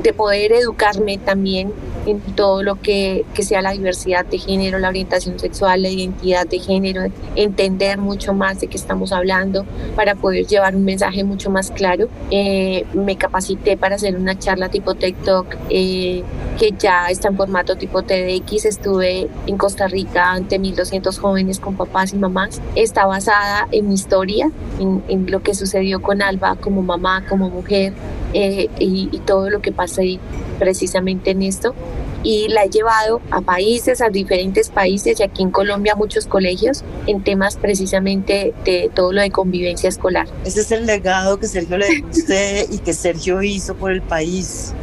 de, 0.02 0.12
poder 0.12 0.52
educarme 0.52 1.18
también 1.18 1.72
en 2.10 2.20
todo 2.34 2.62
lo 2.62 2.80
que, 2.80 3.24
que 3.34 3.42
sea 3.42 3.62
la 3.62 3.72
diversidad 3.72 4.24
de 4.26 4.38
género, 4.38 4.78
la 4.78 4.88
orientación 4.88 5.38
sexual, 5.38 5.82
la 5.82 5.88
identidad 5.88 6.46
de 6.46 6.58
género, 6.58 7.02
entender 7.36 7.98
mucho 7.98 8.32
más 8.32 8.60
de 8.60 8.66
qué 8.66 8.76
estamos 8.76 9.12
hablando 9.12 9.64
para 9.96 10.14
poder 10.14 10.46
llevar 10.46 10.76
un 10.76 10.84
mensaje 10.84 11.24
mucho 11.24 11.50
más 11.50 11.70
claro. 11.70 12.08
Eh, 12.30 12.84
me 12.94 13.16
capacité 13.16 13.76
para 13.76 13.96
hacer 13.96 14.16
una 14.16 14.38
charla 14.38 14.68
tipo 14.68 14.94
TikTok 14.94 15.56
eh, 15.70 16.22
que 16.58 16.72
ya 16.78 17.06
está 17.08 17.28
en 17.28 17.36
formato 17.36 17.76
tipo 17.76 18.02
TDX. 18.02 18.66
Estuve 18.66 19.28
en 19.46 19.56
Costa 19.56 19.86
Rica 19.86 20.32
ante 20.32 20.60
1.200 20.60 21.16
jóvenes 21.18 21.60
con 21.60 21.76
papás 21.76 22.12
y 22.12 22.16
mamás. 22.16 22.60
Está 22.74 23.06
basada 23.06 23.68
en 23.70 23.88
mi 23.88 23.94
historia, 23.94 24.50
en, 24.78 25.02
en 25.08 25.30
lo 25.30 25.42
que 25.42 25.54
sucedió 25.54 26.02
con 26.02 26.22
Alba 26.22 26.56
como 26.56 26.82
mamá, 26.82 27.24
como 27.28 27.48
mujer 27.50 27.92
eh, 28.34 28.68
y, 28.78 29.08
y 29.12 29.18
todo 29.20 29.50
lo 29.50 29.60
que 29.60 29.72
pasé 29.72 30.18
precisamente 30.58 31.30
en 31.30 31.42
esto 31.42 31.74
y 32.22 32.48
la 32.48 32.64
he 32.64 32.68
llevado 32.68 33.20
a 33.30 33.40
países, 33.40 34.00
a 34.00 34.10
diferentes 34.10 34.68
países 34.68 35.20
y 35.20 35.22
aquí 35.22 35.42
en 35.42 35.50
Colombia 35.50 35.94
a 35.94 35.96
muchos 35.96 36.26
colegios 36.26 36.84
en 37.06 37.22
temas 37.24 37.56
precisamente 37.56 38.52
de 38.64 38.90
todo 38.94 39.12
lo 39.12 39.22
de 39.22 39.30
convivencia 39.30 39.88
escolar. 39.88 40.28
Ese 40.44 40.60
es 40.60 40.72
el 40.72 40.86
legado 40.86 41.38
que 41.38 41.46
Sergio 41.46 41.78
le 41.78 41.88
dio 41.88 42.06
a 42.06 42.10
usted 42.10 42.66
y 42.70 42.78
que 42.78 42.92
Sergio 42.92 43.42
hizo 43.42 43.74
por 43.74 43.92
el 43.92 44.02
país. 44.02 44.74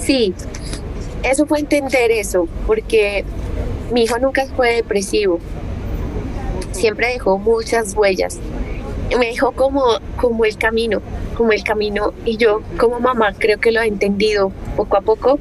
Sí, 0.00 0.34
eso 1.22 1.46
fue 1.46 1.60
entender 1.60 2.10
eso, 2.10 2.48
porque 2.66 3.24
mi 3.92 4.02
hijo 4.02 4.18
nunca 4.18 4.46
fue 4.56 4.74
depresivo, 4.74 5.38
siempre 6.72 7.08
dejó 7.08 7.38
muchas 7.38 7.94
huellas. 7.94 8.38
Me 9.18 9.26
dejó 9.26 9.52
como, 9.52 9.84
como 10.16 10.44
el 10.44 10.56
camino, 10.56 11.02
como 11.36 11.52
el 11.52 11.62
camino 11.62 12.14
y 12.24 12.36
yo 12.36 12.62
como 12.78 13.00
mamá 13.00 13.34
creo 13.36 13.60
que 13.60 13.72
lo 13.72 13.80
he 13.80 13.86
entendido 13.86 14.52
poco 14.76 14.96
a 14.96 15.00
poco. 15.00 15.38